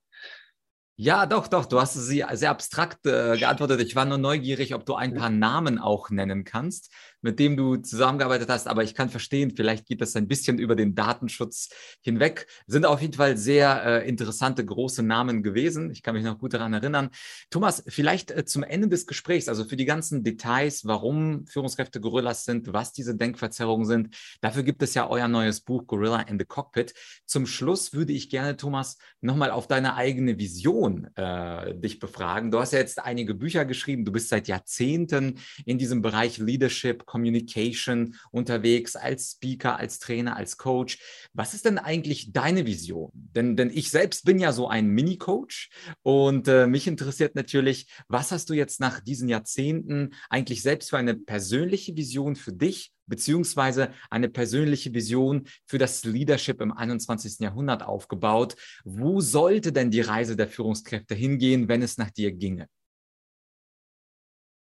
Ja, 1.01 1.27
doch, 1.27 1.47
doch. 1.47 1.67
Du 1.67 1.81
hast 1.81 1.95
sie 1.95 2.25
sehr 2.33 2.51
abstrakt 2.51 3.07
äh, 3.07 3.37
geantwortet. 3.37 3.81
Ich 3.83 3.95
war 3.95 4.05
nur 4.05 4.19
neugierig, 4.19 4.75
ob 4.75 4.85
du 4.85 4.95
ein 4.95 5.15
paar 5.15 5.31
Namen 5.31 5.79
auch 5.79 6.11
nennen 6.11 6.43
kannst 6.43 6.93
mit 7.21 7.39
dem 7.39 7.57
du 7.57 7.77
zusammengearbeitet 7.77 8.49
hast. 8.49 8.69
Aber 8.69 8.85
ich 8.85 8.95
kann 8.95 9.09
verstehen, 9.09 9.53
vielleicht 9.55 9.87
geht 9.87 10.01
das 10.01 10.17
ein 10.17 10.29
bisschen 10.29 10.59
über 10.59 10.77
den 10.77 10.95
Datenschutz 10.95 11.71
hinweg. 12.01 12.47
Sind 12.67 12.87
auf 12.87 13.01
jeden 13.01 13.15
Fall 13.15 13.37
sehr 13.37 13.85
äh, 13.85 14.09
interessante 14.09 14.65
große 14.65 15.03
Namen 15.03 15.43
gewesen. 15.43 15.91
Ich 15.91 16.03
kann 16.03 16.15
mich 16.15 16.25
noch 16.25 16.39
gut 16.39 16.55
daran 16.55 16.73
erinnern. 16.73 17.11
Thomas, 17.51 17.83
vielleicht 17.87 18.31
äh, 18.31 18.45
zum 18.45 18.63
Ende 18.63 18.89
des 18.89 19.07
Gesprächs, 19.07 19.49
also 19.49 19.65
für 19.65 19.77
die 19.77 19.85
ganzen 19.85 20.23
Details, 20.23 20.87
warum 20.87 21.47
Führungskräfte 21.47 22.01
Gorillas 22.01 22.45
sind, 22.45 22.73
was 22.73 22.93
diese 22.93 23.17
Denkverzerrungen 23.17 23.87
sind. 23.87 24.17
Dafür 24.41 24.63
gibt 24.63 24.83
es 24.83 24.95
ja 24.95 25.09
euer 25.09 25.29
neues 25.29 25.61
Buch 25.61 25.87
Gorilla 25.87 26.21
in 26.21 26.39
the 26.39 26.45
Cockpit. 26.45 26.95
Zum 27.27 27.47
Schluss 27.47 27.93
würde 27.93 28.13
ich 28.13 28.31
gerne, 28.31 28.57
Thomas, 28.57 28.99
nochmal 29.21 29.51
auf 29.51 29.67
deine 29.67 29.95
eigene 29.95 30.39
Vision 30.39 31.09
äh, 31.17 31.75
dich 31.75 31.99
befragen. 31.99 32.51
Du 32.51 32.61
hast 32.61 32.73
ja 32.73 32.79
jetzt 32.79 33.03
einige 33.03 33.35
Bücher 33.35 33.65
geschrieben. 33.65 34.05
Du 34.05 34.13
bist 34.13 34.29
seit 34.29 34.49
Jahrzehnten 34.49 35.39
in 35.65 35.79
diesem 35.79 36.03
Bereich 36.03 36.39
Leadership, 36.39 37.07
Communication 37.09 38.15
unterwegs, 38.31 38.95
als 38.95 39.33
Speaker, 39.33 39.79
als 39.79 39.99
Trainer, 39.99 40.37
als 40.37 40.59
Coach. 40.59 40.99
Was 41.33 41.55
ist 41.55 41.65
denn 41.65 41.79
eigentlich 41.79 42.33
deine 42.33 42.67
Vision? 42.67 43.11
Denn, 43.15 43.57
denn 43.57 43.71
ich 43.71 43.91
selbst 43.91 44.25
bin 44.25 44.39
ja 44.39 44.53
so 44.53 44.69
ein 44.69 44.89
Mini-Coach 44.89 45.71
und 46.03 46.47
äh, 46.49 46.67
mich 46.67 46.87
interessiert 46.87 47.35
natürlich, 47.35 47.89
was 48.09 48.31
hast 48.31 48.51
du 48.51 48.55
jetzt 48.55 48.79
nach 48.79 49.01
diesen 49.01 49.29
Jahrzehnten 49.29 50.11
eigentlich 50.29 50.63
selbst 50.63 50.91
für 50.91 50.99
eine 50.99 51.15
persönliche 51.15 51.97
Vision 51.97 52.37
für 52.37 52.53
dich 52.53 52.93
beziehungsweise 53.07 53.93
eine 54.11 54.29
persönliche 54.29 54.93
Vision 54.93 55.49
für 55.65 55.79
das 55.79 56.05
Leadership 56.05 56.61
im 56.61 56.73
21. 56.73 57.39
Jahrhundert 57.41 57.83
aufgebaut. 57.83 58.55
Wo 58.85 59.23
sollte 59.23 59.73
denn 59.73 59.91
die 59.91 60.03
Reise 60.03 60.37
der 60.37 60.49
Führungskräfte 60.49 61.15
hingehen, 61.15 61.69
wenn 61.69 61.81
es 61.81 61.97
nach 61.97 62.11
dir 62.11 62.33
ginge? 62.33 62.69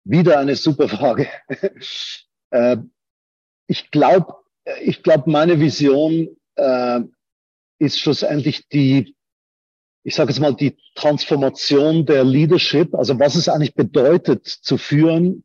Wieder 0.09 0.39
eine 0.39 0.57
super 0.57 0.89
Frage. 0.89 1.29
äh, 2.51 2.79
ich 3.67 3.91
glaube, 3.91 4.37
ich 4.81 5.03
glaube, 5.03 5.31
meine 5.31 5.61
Vision 5.61 6.29
äh, 6.57 7.01
ist 7.79 8.01
schlussendlich 8.01 8.69
die, 8.69 9.15
ich 10.05 10.15
sage 10.15 10.31
jetzt 10.31 10.41
mal, 10.41 10.55
die 10.55 10.79
Transformation 10.95 12.07
der 12.07 12.25
Leadership, 12.25 12.95
also 12.95 13.19
was 13.19 13.35
es 13.35 13.51
eigentlich 13.51 13.75
bedeutet 13.75 14.47
zu 14.47 14.79
führen. 14.79 15.45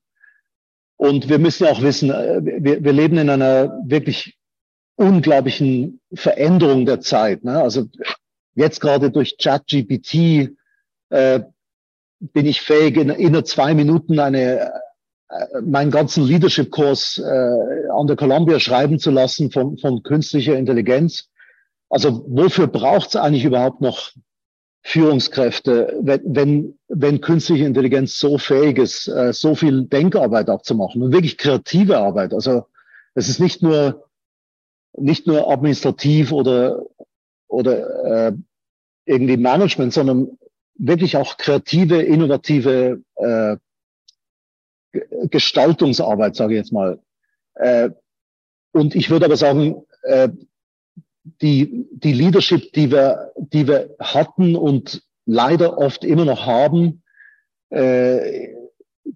Und 0.96 1.28
wir 1.28 1.40
müssen 1.40 1.68
auch 1.68 1.82
wissen, 1.82 2.10
äh, 2.10 2.40
wir, 2.42 2.86
wir 2.86 2.94
leben 2.94 3.18
in 3.18 3.30
einer 3.30 3.78
wirklich 3.86 4.38
unglaublichen 4.96 6.00
Veränderung 6.14 6.86
der 6.86 7.02
Zeit. 7.02 7.44
Ne? 7.44 7.62
Also 7.62 7.90
jetzt 8.56 8.80
gerade 8.80 9.12
durch 9.12 9.38
ChatGPT 9.38 10.56
äh, 11.10 11.42
bin 12.32 12.46
ich 12.46 12.62
fähig, 12.62 12.98
in, 12.98 13.10
in 13.10 13.46
zwei 13.46 13.74
Minuten 13.74 14.20
eine, 14.20 14.72
äh, 15.30 15.62
meinen 15.62 15.92
ganzen 15.92 16.24
Leadership-Kurs 16.24 17.20
äh, 17.20 17.90
an 17.92 18.08
der 18.08 18.16
Columbia 18.16 18.60
schreiben 18.60 19.00
zu 19.00 19.12
lassen 19.12 19.52
von, 19.52 19.78
von 19.78 20.04
künstlicher 20.04 20.58
Intelligenz. 20.58 21.30
Also 21.90 22.26
wofür 22.28 22.68
braucht 22.68 23.10
es 23.10 23.16
eigentlich 23.16 23.46
überhaupt 23.46 23.82
noch 23.82 24.12
Führungskräfte, 24.82 25.98
wenn, 26.02 26.22
wenn, 26.26 26.80
wenn 26.88 27.22
künstliche 27.22 27.66
Intelligenz 27.66 28.18
so 28.20 28.38
fähig 28.38 28.78
ist, 28.78 29.08
äh, 29.08 29.34
so 29.34 29.56
viel 29.56 29.86
Denkarbeit 29.86 30.50
abzumachen 30.50 31.02
und 31.02 31.14
wirklich 31.14 31.38
kreative 31.38 31.98
Arbeit. 31.98 32.34
Also 32.34 32.66
es 33.14 33.30
ist 33.30 33.40
nicht 33.40 33.62
nur 33.62 34.04
nicht 34.96 35.26
nur 35.26 35.50
administrativ 35.50 36.32
oder 36.32 36.86
oder 37.48 38.28
äh, 38.28 38.34
irgendwie 39.06 39.38
Management, 39.38 39.94
sondern 39.94 40.38
wirklich 40.76 41.18
auch 41.18 41.38
kreative, 41.38 42.02
innovative 42.02 43.02
äh, 43.16 43.58
Gestaltungsarbeit, 45.30 46.36
sage 46.36 46.54
ich 46.54 46.60
jetzt 46.60 46.74
mal. 46.74 47.00
Äh, 47.56 47.90
und 48.72 48.96
ich 48.96 49.10
würde 49.10 49.26
aber 49.26 49.38
sagen, 49.38 49.84
äh, 50.04 50.30
die, 51.42 51.88
die 51.92 52.14
Leadership, 52.14 52.74
die 52.74 52.92
wir, 52.92 53.32
die 53.38 53.68
wir 53.68 53.96
hatten 54.00 54.56
und 54.56 55.04
leider 55.26 55.78
oft 55.78 56.04
immer 56.04 56.26
noch 56.26 56.46
haben, 56.46 57.04
äh, 57.70 58.50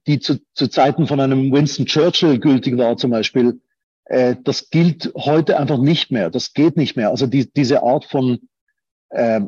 die 0.05 0.19
zu, 0.19 0.39
zu 0.53 0.67
Zeiten 0.67 1.07
von 1.07 1.19
einem 1.19 1.51
Winston 1.51 1.85
Churchill 1.85 2.39
gültig 2.39 2.77
war 2.77 2.97
zum 2.97 3.11
Beispiel, 3.11 3.59
äh, 4.05 4.35
das 4.43 4.69
gilt 4.69 5.11
heute 5.15 5.57
einfach 5.57 5.77
nicht 5.77 6.11
mehr. 6.11 6.29
Das 6.29 6.53
geht 6.53 6.77
nicht 6.77 6.95
mehr. 6.95 7.09
Also 7.09 7.27
die, 7.27 7.51
diese 7.51 7.83
Art 7.83 8.05
von 8.05 8.39
äh, 9.09 9.41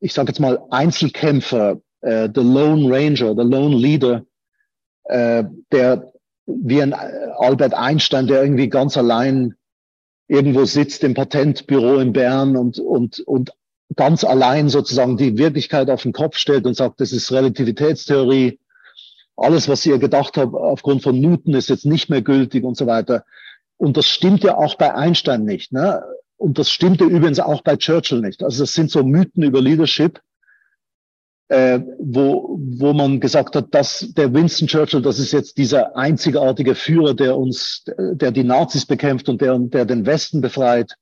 ich 0.00 0.12
sage 0.12 0.28
jetzt 0.28 0.40
mal, 0.40 0.60
Einzelkämpfer, 0.70 1.80
äh, 2.00 2.28
the 2.34 2.40
Lone 2.40 2.88
Ranger, 2.88 3.34
the 3.36 3.48
Lone 3.48 3.76
Leader, 3.76 4.24
äh, 5.04 5.44
der 5.72 6.12
wie 6.46 6.80
ein 6.80 6.94
Albert 6.94 7.74
Einstein, 7.74 8.26
der 8.26 8.42
irgendwie 8.42 8.68
ganz 8.68 8.96
allein 8.96 9.54
irgendwo 10.28 10.64
sitzt 10.64 11.04
im 11.04 11.14
Patentbüro 11.14 11.98
in 11.98 12.12
Bern 12.12 12.56
und, 12.56 12.78
und, 12.78 13.20
und 13.20 13.52
ganz 13.96 14.24
allein 14.24 14.68
sozusagen 14.68 15.16
die 15.16 15.38
Wirklichkeit 15.38 15.90
auf 15.90 16.02
den 16.02 16.12
Kopf 16.12 16.36
stellt 16.36 16.66
und 16.66 16.74
sagt, 16.74 17.00
das 17.00 17.12
ist 17.12 17.32
Relativitätstheorie. 17.32 18.58
Alles, 19.36 19.68
was 19.68 19.86
ihr 19.86 19.98
gedacht 19.98 20.36
habt 20.36 20.54
aufgrund 20.54 21.02
von 21.02 21.18
Newton, 21.18 21.54
ist 21.54 21.68
jetzt 21.68 21.86
nicht 21.86 22.10
mehr 22.10 22.22
gültig 22.22 22.64
und 22.64 22.76
so 22.76 22.86
weiter. 22.86 23.24
Und 23.76 23.96
das 23.96 24.06
stimmt 24.06 24.42
ja 24.42 24.56
auch 24.56 24.74
bei 24.74 24.94
Einstein 24.94 25.44
nicht. 25.44 25.72
Ne? 25.72 26.02
Und 26.38 26.58
das 26.58 26.70
stimmte 26.70 27.04
übrigens 27.04 27.40
auch 27.40 27.62
bei 27.62 27.76
Churchill 27.76 28.20
nicht. 28.20 28.42
Also 28.42 28.62
das 28.62 28.72
sind 28.72 28.90
so 28.90 29.02
Mythen 29.02 29.42
über 29.42 29.60
Leadership, 29.60 30.20
äh, 31.48 31.80
wo, 31.98 32.58
wo 32.60 32.92
man 32.92 33.20
gesagt 33.20 33.56
hat, 33.56 33.74
dass 33.74 34.12
der 34.16 34.32
Winston 34.32 34.68
Churchill, 34.68 35.02
das 35.02 35.18
ist 35.18 35.32
jetzt 35.32 35.58
dieser 35.58 35.96
einzigartige 35.96 36.74
Führer, 36.74 37.14
der 37.14 37.36
uns, 37.36 37.84
der 37.96 38.30
die 38.30 38.44
Nazis 38.44 38.86
bekämpft 38.86 39.28
und 39.28 39.40
der, 39.40 39.58
der 39.58 39.84
den 39.84 40.06
Westen 40.06 40.40
befreit. 40.40 40.94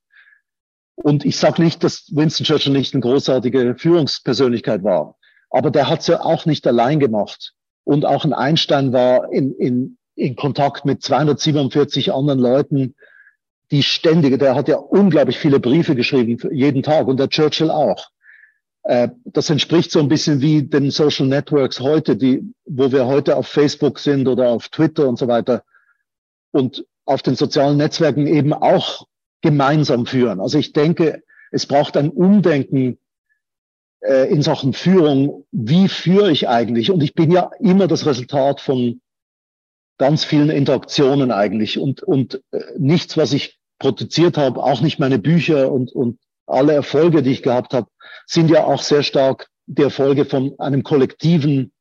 Und 0.94 1.26
ich 1.26 1.36
sage 1.36 1.62
nicht, 1.62 1.84
dass 1.84 2.06
Winston 2.14 2.46
Churchill 2.46 2.72
nicht 2.72 2.94
eine 2.94 3.02
großartige 3.02 3.74
Führungspersönlichkeit 3.76 4.82
war, 4.84 5.16
aber 5.50 5.70
der 5.70 5.90
hat 5.90 6.00
es 6.00 6.06
ja 6.06 6.22
auch 6.22 6.46
nicht 6.46 6.66
allein 6.66 6.98
gemacht. 6.98 7.52
Und 7.84 8.06
auch 8.06 8.24
ein 8.24 8.32
Einstein 8.32 8.92
war 8.94 9.30
in, 9.32 9.52
in, 9.54 9.98
in 10.14 10.34
Kontakt 10.34 10.86
mit 10.86 11.02
247 11.02 12.12
anderen 12.12 12.40
Leuten, 12.40 12.94
die 13.70 13.82
ständige, 13.82 14.38
der 14.38 14.54
hat 14.54 14.68
ja 14.68 14.76
unglaublich 14.76 15.38
viele 15.38 15.60
Briefe 15.60 15.94
geschrieben, 15.94 16.38
jeden 16.52 16.82
Tag 16.82 17.08
und 17.08 17.18
der 17.18 17.28
Churchill 17.28 17.70
auch. 17.70 18.10
Äh, 18.84 19.08
das 19.24 19.50
entspricht 19.50 19.90
so 19.90 19.98
ein 19.98 20.08
bisschen 20.08 20.40
wie 20.40 20.62
den 20.62 20.90
Social 20.90 21.26
Networks 21.26 21.80
heute, 21.80 22.16
die, 22.16 22.42
wo 22.64 22.92
wir 22.92 23.06
heute 23.06 23.36
auf 23.36 23.48
Facebook 23.48 23.98
sind 23.98 24.28
oder 24.28 24.50
auf 24.50 24.68
Twitter 24.68 25.08
und 25.08 25.18
so 25.18 25.26
weiter 25.26 25.64
und 26.52 26.86
auf 27.04 27.22
den 27.22 27.34
sozialen 27.34 27.76
Netzwerken 27.76 28.26
eben 28.26 28.52
auch 28.52 29.06
gemeinsam 29.42 30.06
führen. 30.06 30.40
Also 30.40 30.58
ich 30.58 30.72
denke, 30.72 31.22
es 31.50 31.66
braucht 31.66 31.96
ein 31.96 32.10
Umdenken 32.10 32.98
äh, 34.00 34.30
in 34.30 34.42
Sachen 34.42 34.72
Führung. 34.72 35.46
Wie 35.50 35.88
führe 35.88 36.30
ich 36.30 36.48
eigentlich? 36.48 36.90
Und 36.90 37.02
ich 37.02 37.14
bin 37.14 37.30
ja 37.30 37.50
immer 37.58 37.88
das 37.88 38.06
Resultat 38.06 38.60
von 38.60 39.00
ganz 39.98 40.24
vielen 40.24 40.50
Interaktionen 40.50 41.30
eigentlich 41.30 41.78
und, 41.78 42.02
und 42.02 42.42
äh, 42.52 42.60
nichts, 42.78 43.16
was 43.16 43.32
ich 43.32 43.58
produziert 43.78 44.36
habe, 44.38 44.62
auch 44.62 44.80
nicht 44.80 44.98
meine 44.98 45.18
Bücher 45.18 45.72
und, 45.72 45.92
und 45.92 46.18
alle 46.46 46.74
Erfolge, 46.74 47.22
die 47.22 47.32
ich 47.32 47.42
gehabt 47.42 47.74
habe, 47.74 47.88
sind 48.26 48.50
ja 48.50 48.64
auch 48.64 48.82
sehr 48.82 49.02
stark 49.02 49.48
die 49.66 49.82
Erfolge 49.82 50.24
von 50.24 50.58
einem 50.58 50.82
kollektiven 50.82 51.72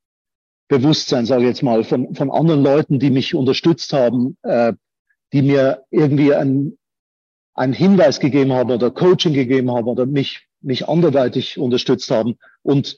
Bewusstsein, 0.67 1.25
sage 1.25 1.43
ich 1.43 1.49
jetzt 1.49 1.63
mal, 1.63 1.83
von, 1.83 2.15
von 2.15 2.31
anderen 2.31 2.63
Leuten, 2.63 2.99
die 2.99 3.11
mich 3.11 3.35
unterstützt 3.35 3.93
haben, 3.93 4.37
äh, 4.41 4.73
die 5.33 5.43
mir 5.43 5.83
irgendwie 5.91 6.33
ein, 6.33 6.77
einen 7.53 7.73
Hinweis 7.73 8.19
gegeben 8.19 8.53
haben 8.53 8.71
oder 8.71 8.89
Coaching 8.89 9.33
gegeben 9.33 9.71
haben 9.71 9.87
oder 9.87 10.05
mich, 10.05 10.47
mich 10.61 10.87
anderweitig 10.89 11.59
unterstützt 11.59 12.09
haben. 12.09 12.37
Und 12.63 12.97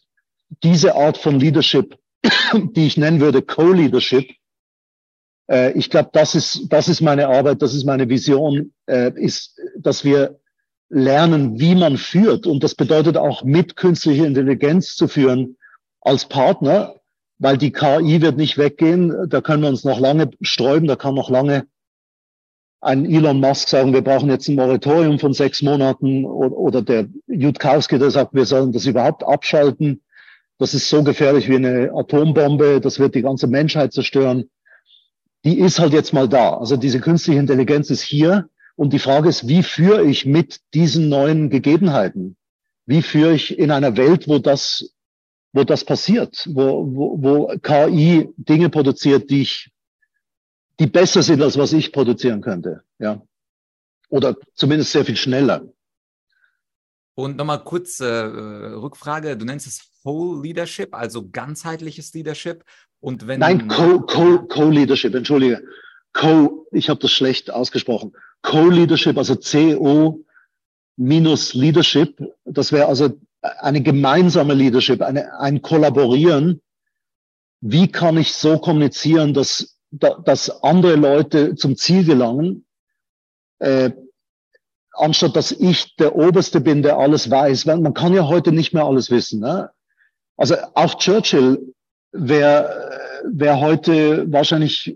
diese 0.63 0.95
Art 0.95 1.17
von 1.17 1.39
Leadership, 1.39 1.97
die 2.53 2.87
ich 2.87 2.95
nennen 2.97 3.19
würde 3.19 3.41
Co-Leadership, 3.41 4.29
äh, 5.49 5.71
ich 5.73 5.89
glaube, 5.89 6.09
das 6.13 6.35
ist, 6.35 6.67
das 6.69 6.87
ist 6.87 7.01
meine 7.01 7.27
Arbeit, 7.27 7.61
das 7.61 7.73
ist 7.73 7.85
meine 7.85 8.09
Vision, 8.09 8.73
äh, 8.87 9.11
ist, 9.15 9.59
dass 9.77 10.03
wir 10.03 10.39
lernen, 10.89 11.59
wie 11.59 11.75
man 11.75 11.97
führt. 11.97 12.47
Und 12.47 12.63
das 12.63 12.75
bedeutet 12.75 13.17
auch 13.17 13.43
mit 13.43 13.75
künstlicher 13.75 14.25
Intelligenz 14.25 14.95
zu 14.95 15.07
führen 15.07 15.57
als 16.01 16.25
Partner, 16.25 16.95
weil 17.39 17.57
die 17.57 17.71
KI 17.71 18.21
wird 18.21 18.37
nicht 18.37 18.57
weggehen. 18.57 19.29
Da 19.29 19.41
können 19.41 19.63
wir 19.63 19.69
uns 19.69 19.83
noch 19.83 19.99
lange 19.99 20.29
sträuben, 20.41 20.87
da 20.87 20.95
kann 20.95 21.15
noch 21.15 21.29
lange 21.29 21.67
ein 22.79 23.05
Elon 23.05 23.39
Musk 23.39 23.69
sagen, 23.69 23.93
wir 23.93 24.03
brauchen 24.03 24.29
jetzt 24.29 24.47
ein 24.47 24.55
Moratorium 24.55 25.19
von 25.19 25.33
sechs 25.33 25.61
Monaten 25.61 26.25
oder 26.25 26.81
der 26.81 27.07
Jutkowski, 27.27 27.97
der 27.97 28.11
sagt, 28.11 28.33
wir 28.33 28.45
sollen 28.45 28.71
das 28.71 28.85
überhaupt 28.85 29.23
abschalten. 29.23 30.03
Das 30.59 30.73
ist 30.73 30.89
so 30.89 31.03
gefährlich 31.03 31.49
wie 31.49 31.55
eine 31.55 31.91
Atombombe, 31.93 32.79
das 32.79 32.99
wird 32.99 33.15
die 33.15 33.23
ganze 33.23 33.47
Menschheit 33.47 33.93
zerstören. 33.93 34.49
Die 35.45 35.59
ist 35.59 35.79
halt 35.79 35.93
jetzt 35.93 36.13
mal 36.13 36.27
da. 36.27 36.57
Also 36.57 36.77
diese 36.77 36.99
künstliche 36.99 37.39
Intelligenz 37.39 37.89
ist 37.89 38.01
hier 38.01 38.49
und 38.75 38.93
die 38.93 38.99
Frage 38.99 39.29
ist, 39.29 39.47
wie 39.47 39.63
führe 39.63 40.03
ich 40.03 40.25
mit 40.25 40.61
diesen 40.73 41.09
neuen 41.09 41.49
Gegebenheiten? 41.49 42.37
Wie 42.85 43.01
führe 43.01 43.33
ich 43.33 43.57
in 43.57 43.71
einer 43.71 43.97
Welt, 43.97 44.27
wo 44.27 44.39
das, 44.39 44.93
wo 45.51 45.63
das 45.63 45.83
passiert, 45.83 46.47
wo, 46.51 46.85
wo, 46.93 47.21
wo 47.21 47.57
KI 47.59 48.29
Dinge 48.37 48.69
produziert, 48.69 49.29
die 49.29 49.41
ich, 49.41 49.71
die 50.79 50.87
besser 50.87 51.23
sind, 51.23 51.41
als 51.41 51.57
was 51.57 51.73
ich 51.73 51.91
produzieren 51.91 52.41
könnte, 52.41 52.83
ja. 52.99 53.21
Oder 54.09 54.37
zumindest 54.53 54.91
sehr 54.91 55.03
viel 55.03 55.17
schneller. 55.17 55.67
Und 57.15 57.35
nochmal 57.35 57.63
kurz 57.63 57.99
äh, 57.99 58.05
Rückfrage. 58.05 59.35
Du 59.35 59.43
nennst 59.43 59.65
es 59.65 59.89
Whole 60.03 60.41
Leadership, 60.41 60.93
also 60.93 61.27
ganzheitliches 61.27 62.13
Leadership. 62.13 62.63
Und 63.07 63.25
wenn 63.25 63.39
Nein, 63.39 63.69
Co-Leadership, 63.69 65.13
Co, 65.13 65.15
Co 65.15 65.17
entschuldige. 65.17 65.63
Co, 66.11 66.67
ich 66.73 66.89
habe 66.89 66.99
das 66.99 67.11
schlecht 67.11 67.49
ausgesprochen. 67.49 68.11
Co-Leadership, 68.41 69.17
also 69.17 69.37
CO 69.37 70.25
minus 70.97 71.53
Leadership. 71.53 72.21
Das 72.43 72.73
wäre 72.73 72.87
also 72.87 73.17
eine 73.39 73.81
gemeinsame 73.81 74.53
Leadership, 74.53 75.01
eine, 75.01 75.39
ein 75.39 75.61
Kollaborieren. 75.61 76.61
Wie 77.61 77.89
kann 77.89 78.17
ich 78.17 78.33
so 78.33 78.59
kommunizieren, 78.59 79.33
dass, 79.33 79.79
dass 79.91 80.61
andere 80.61 80.97
Leute 80.97 81.55
zum 81.55 81.77
Ziel 81.77 82.03
gelangen, 82.03 82.65
äh, 83.59 83.91
anstatt 84.91 85.37
dass 85.37 85.53
ich 85.53 85.95
der 85.95 86.13
Oberste 86.13 86.59
bin, 86.59 86.81
der 86.83 86.97
alles 86.97 87.31
weiß. 87.31 87.67
Man 87.67 87.93
kann 87.93 88.13
ja 88.13 88.27
heute 88.27 88.51
nicht 88.51 88.73
mehr 88.73 88.83
alles 88.83 89.09
wissen. 89.09 89.39
Ne? 89.39 89.69
Also 90.35 90.57
auch 90.73 90.95
Churchill 90.95 91.73
wäre 92.11 92.91
wär 93.23 93.59
heute 93.59 94.31
wahrscheinlich 94.31 94.95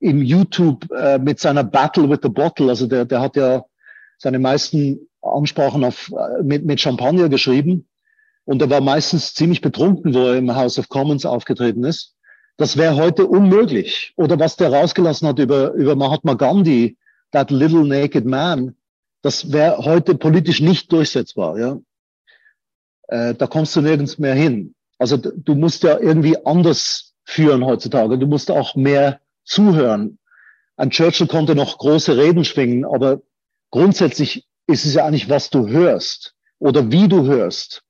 im 0.00 0.22
YouTube 0.22 0.90
äh, 0.92 1.18
mit 1.18 1.40
seiner 1.40 1.64
Battle 1.64 2.08
with 2.08 2.20
the 2.22 2.28
Bottle, 2.28 2.68
also 2.68 2.86
der, 2.86 3.04
der 3.04 3.20
hat 3.20 3.36
ja 3.36 3.64
seine 4.18 4.38
meisten 4.38 5.08
Ansprachen 5.20 5.84
auf, 5.84 6.12
äh, 6.12 6.42
mit, 6.42 6.64
mit 6.64 6.80
Champagner 6.80 7.28
geschrieben 7.28 7.86
und 8.44 8.62
er 8.62 8.70
war 8.70 8.80
meistens 8.80 9.34
ziemlich 9.34 9.60
betrunken, 9.60 10.14
wo 10.14 10.28
er 10.28 10.36
im 10.36 10.54
House 10.54 10.78
of 10.78 10.88
Commons 10.88 11.26
aufgetreten 11.26 11.84
ist. 11.84 12.14
Das 12.56 12.76
wäre 12.76 12.96
heute 12.96 13.26
unmöglich. 13.26 14.14
Oder 14.16 14.38
was 14.38 14.56
der 14.56 14.72
rausgelassen 14.72 15.28
hat 15.28 15.38
über, 15.38 15.72
über 15.72 15.96
Mahatma 15.96 16.34
Gandhi, 16.34 16.96
that 17.32 17.50
little 17.50 17.84
naked 17.84 18.24
man, 18.24 18.76
das 19.22 19.52
wäre 19.52 19.78
heute 19.84 20.14
politisch 20.14 20.60
nicht 20.60 20.92
durchsetzbar. 20.92 21.58
Ja? 21.58 21.78
Äh, 23.08 23.34
da 23.34 23.48
kommst 23.48 23.74
du 23.74 23.80
nirgends 23.80 24.18
mehr 24.18 24.34
hin. 24.34 24.75
Also 24.98 25.16
du 25.16 25.54
musst 25.54 25.82
ja 25.82 25.98
irgendwie 25.98 26.36
anders 26.44 27.14
führen 27.24 27.64
heutzutage. 27.64 28.18
Du 28.18 28.26
musst 28.26 28.50
auch 28.50 28.74
mehr 28.74 29.20
zuhören. 29.44 30.18
Ein 30.76 30.90
Churchill 30.90 31.26
konnte 31.26 31.54
noch 31.54 31.78
große 31.78 32.16
Reden 32.16 32.44
schwingen, 32.44 32.84
aber 32.84 33.22
grundsätzlich 33.70 34.46
ist 34.66 34.84
es 34.84 34.94
ja 34.94 35.06
eigentlich, 35.06 35.28
was 35.28 35.50
du 35.50 35.68
hörst 35.68 36.34
oder 36.58 36.90
wie 36.90 37.08
du 37.08 37.26
hörst, 37.26 37.82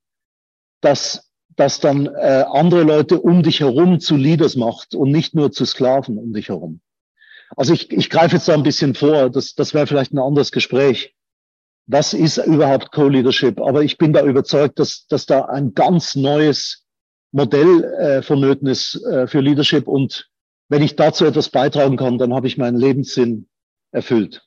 dass, 0.81 1.31
dass 1.57 1.81
dann 1.81 2.07
äh, 2.07 2.45
andere 2.51 2.83
Leute 2.83 3.21
um 3.21 3.43
dich 3.43 3.61
herum 3.61 4.01
zu 4.01 4.17
Leaders 4.17 4.57
macht 4.57 4.95
und 4.95 5.11
nicht 5.11 5.35
nur 5.35 5.53
zu 5.53 5.65
Sklaven 5.65 6.19
um 6.19 6.33
dich 6.33 6.49
herum. 6.49 6.81
Also 7.57 7.73
ich, 7.73 7.91
ich 7.91 8.11
greife 8.11 8.37
jetzt 8.37 8.49
da 8.49 8.55
ein 8.55 8.63
bisschen 8.63 8.95
vor, 8.95 9.31
das, 9.31 9.55
das 9.55 9.75
wäre 9.75 9.87
vielleicht 9.87 10.13
ein 10.13 10.19
anderes 10.19 10.51
Gespräch. 10.51 11.15
Was 11.87 12.15
ist 12.15 12.39
überhaupt 12.39 12.91
Co-Leadership? 12.91 13.61
Aber 13.61 13.83
ich 13.83 13.99
bin 13.99 14.13
da 14.13 14.25
überzeugt, 14.25 14.79
dass, 14.81 15.07
dass 15.07 15.27
da 15.27 15.45
ein 15.45 15.75
ganz 15.75 16.17
neues 16.17 16.86
Modell 17.37 17.85
äh, 17.85 18.23
vonnöten 18.23 18.67
ist 18.67 18.95
äh, 19.05 19.27
für 19.27 19.41
Leadership 19.41 19.87
und 19.87 20.31
wenn 20.71 20.83
ich 20.83 20.97
dazu 20.97 21.27
etwas 21.27 21.51
beitragen 21.51 21.99
kann, 21.99 22.17
dann 22.17 22.33
habe 22.33 22.47
ich 22.47 22.57
meinen 22.57 22.79
Lebenssinn 22.79 23.47
erfüllt. 23.93 24.46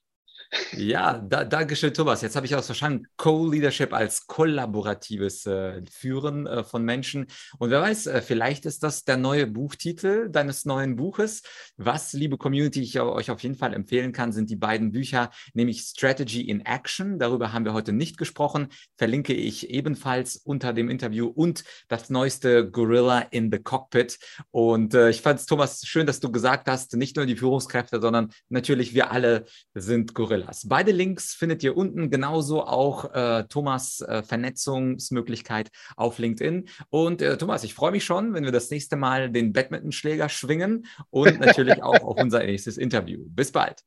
Ja, 0.75 1.19
da, 1.19 1.43
danke 1.45 1.75
schön, 1.75 1.93
Thomas. 1.93 2.23
Jetzt 2.23 2.35
habe 2.35 2.47
ich 2.47 2.55
auch 2.55 2.63
verstanden, 2.63 3.05
Co-Leadership 3.17 3.93
als 3.93 4.25
kollaboratives 4.25 5.45
äh, 5.45 5.83
Führen 5.91 6.47
äh, 6.47 6.63
von 6.63 6.83
Menschen. 6.83 7.27
Und 7.59 7.69
wer 7.69 7.81
weiß, 7.81 8.07
äh, 8.07 8.21
vielleicht 8.23 8.65
ist 8.65 8.81
das 8.81 9.03
der 9.03 9.17
neue 9.17 9.45
Buchtitel 9.45 10.27
deines 10.29 10.65
neuen 10.65 10.95
Buches. 10.95 11.43
Was, 11.77 12.13
liebe 12.13 12.37
Community, 12.37 12.81
ich 12.81 12.99
euch 12.99 13.29
auf 13.29 13.43
jeden 13.43 13.55
Fall 13.55 13.73
empfehlen 13.75 14.11
kann, 14.11 14.31
sind 14.31 14.49
die 14.49 14.55
beiden 14.55 14.91
Bücher, 14.91 15.29
nämlich 15.53 15.81
Strategy 15.81 16.41
in 16.41 16.61
Action. 16.61 17.19
Darüber 17.19 17.53
haben 17.53 17.65
wir 17.65 17.73
heute 17.73 17.93
nicht 17.93 18.17
gesprochen. 18.17 18.69
Verlinke 18.97 19.33
ich 19.33 19.69
ebenfalls 19.69 20.35
unter 20.35 20.73
dem 20.73 20.89
Interview 20.89 21.27
und 21.27 21.63
das 21.89 22.09
neueste 22.09 22.71
Gorilla 22.71 23.19
in 23.19 23.51
the 23.51 23.59
Cockpit. 23.59 24.17
Und 24.49 24.95
äh, 24.95 25.11
ich 25.11 25.21
fand 25.21 25.39
es, 25.39 25.45
Thomas, 25.45 25.81
schön, 25.85 26.07
dass 26.07 26.19
du 26.19 26.31
gesagt 26.31 26.67
hast, 26.67 26.95
nicht 26.95 27.17
nur 27.17 27.27
die 27.27 27.35
Führungskräfte, 27.35 28.01
sondern 28.01 28.31
natürlich 28.49 28.95
wir 28.95 29.11
alle 29.11 29.45
sind 29.75 30.15
Gorilla. 30.15 30.38
Gorillas. 30.39 30.67
Beide 30.67 30.91
Links 30.91 31.33
findet 31.33 31.63
ihr 31.63 31.75
unten, 31.75 32.09
genauso 32.09 32.63
auch 32.63 33.13
äh, 33.13 33.43
Thomas 33.49 34.01
äh, 34.01 34.23
Vernetzungsmöglichkeit 34.23 35.69
auf 35.95 36.19
LinkedIn. 36.19 36.67
Und 36.89 37.21
äh, 37.21 37.37
Thomas, 37.37 37.63
ich 37.63 37.73
freue 37.73 37.91
mich 37.91 38.03
schon, 38.03 38.33
wenn 38.33 38.43
wir 38.43 38.51
das 38.51 38.69
nächste 38.69 38.95
Mal 38.95 39.29
den 39.29 39.53
Badmintonschläger 39.53 40.29
schwingen 40.29 40.85
und 41.09 41.39
natürlich 41.39 41.83
auch 41.83 42.01
auf 42.01 42.17
unser 42.17 42.39
nächstes 42.39 42.77
Interview. 42.77 43.23
Bis 43.27 43.51
bald. 43.51 43.81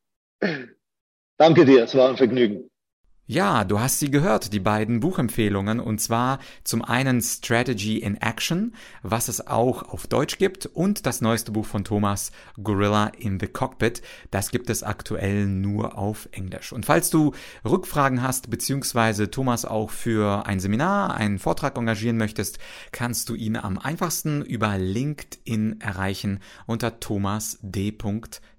Danke 1.39 1.65
dir, 1.65 1.85
es 1.85 1.95
war 1.95 2.11
ein 2.11 2.17
Vergnügen. 2.17 2.72
Ja, 3.29 3.63
du 3.63 3.79
hast 3.79 4.01
sie 4.01 4.11
gehört, 4.11 4.53
die 4.53 4.59
beiden 4.59 4.99
Buchempfehlungen, 4.99 5.79
und 5.79 6.01
zwar 6.01 6.41
zum 6.65 6.85
einen 6.85 7.23
Strategy 7.23 7.99
in 7.99 8.17
Action, 8.17 8.75
was 9.05 9.29
es 9.29 9.47
auch 9.47 9.85
auf 9.85 10.09
Deutsch 10.09 10.39
gibt, 10.39 10.67
und 10.67 11.07
das 11.07 11.21
neueste 11.21 11.53
Buch 11.53 11.65
von 11.65 11.85
Thomas, 11.85 12.33
Gorilla 12.61 13.13
in 13.17 13.39
the 13.39 13.47
Cockpit. 13.47 14.03
Das 14.33 14.51
gibt 14.51 14.69
es 14.71 14.83
aktuell 14.83 15.47
nur 15.47 15.97
auf 15.97 16.29
Englisch. 16.33 16.73
Und 16.73 16.85
falls 16.85 17.11
du 17.11 17.33
Rückfragen 17.65 18.23
hast, 18.23 18.51
beziehungsweise 18.51 19.31
Thomas 19.31 19.65
auch 19.65 19.91
für 19.91 20.45
ein 20.47 20.59
Seminar, 20.59 21.15
einen 21.15 21.39
Vortrag 21.39 21.79
engagieren 21.79 22.17
möchtest, 22.17 22.59
kannst 22.91 23.29
du 23.29 23.37
ihn 23.37 23.57
am 23.57 23.79
einfachsten 23.79 24.43
über 24.43 24.77
LinkedIn 24.79 25.81
erreichen 25.81 26.41
unter 26.67 26.99
thomas 26.99 27.61
d. 27.63 27.93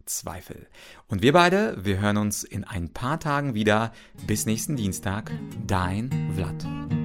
Zweifel. 0.05 0.67
Und 1.07 1.21
wir 1.21 1.33
beide, 1.33 1.83
wir 1.83 1.99
hören 1.99 2.17
uns 2.17 2.43
in 2.43 2.63
ein 2.63 2.89
paar 2.89 3.19
Tagen 3.19 3.53
wieder. 3.53 3.93
Bis 4.27 4.45
nächsten 4.45 4.75
Dienstag. 4.75 5.31
Dein 5.65 6.31
Vlad. 6.35 7.02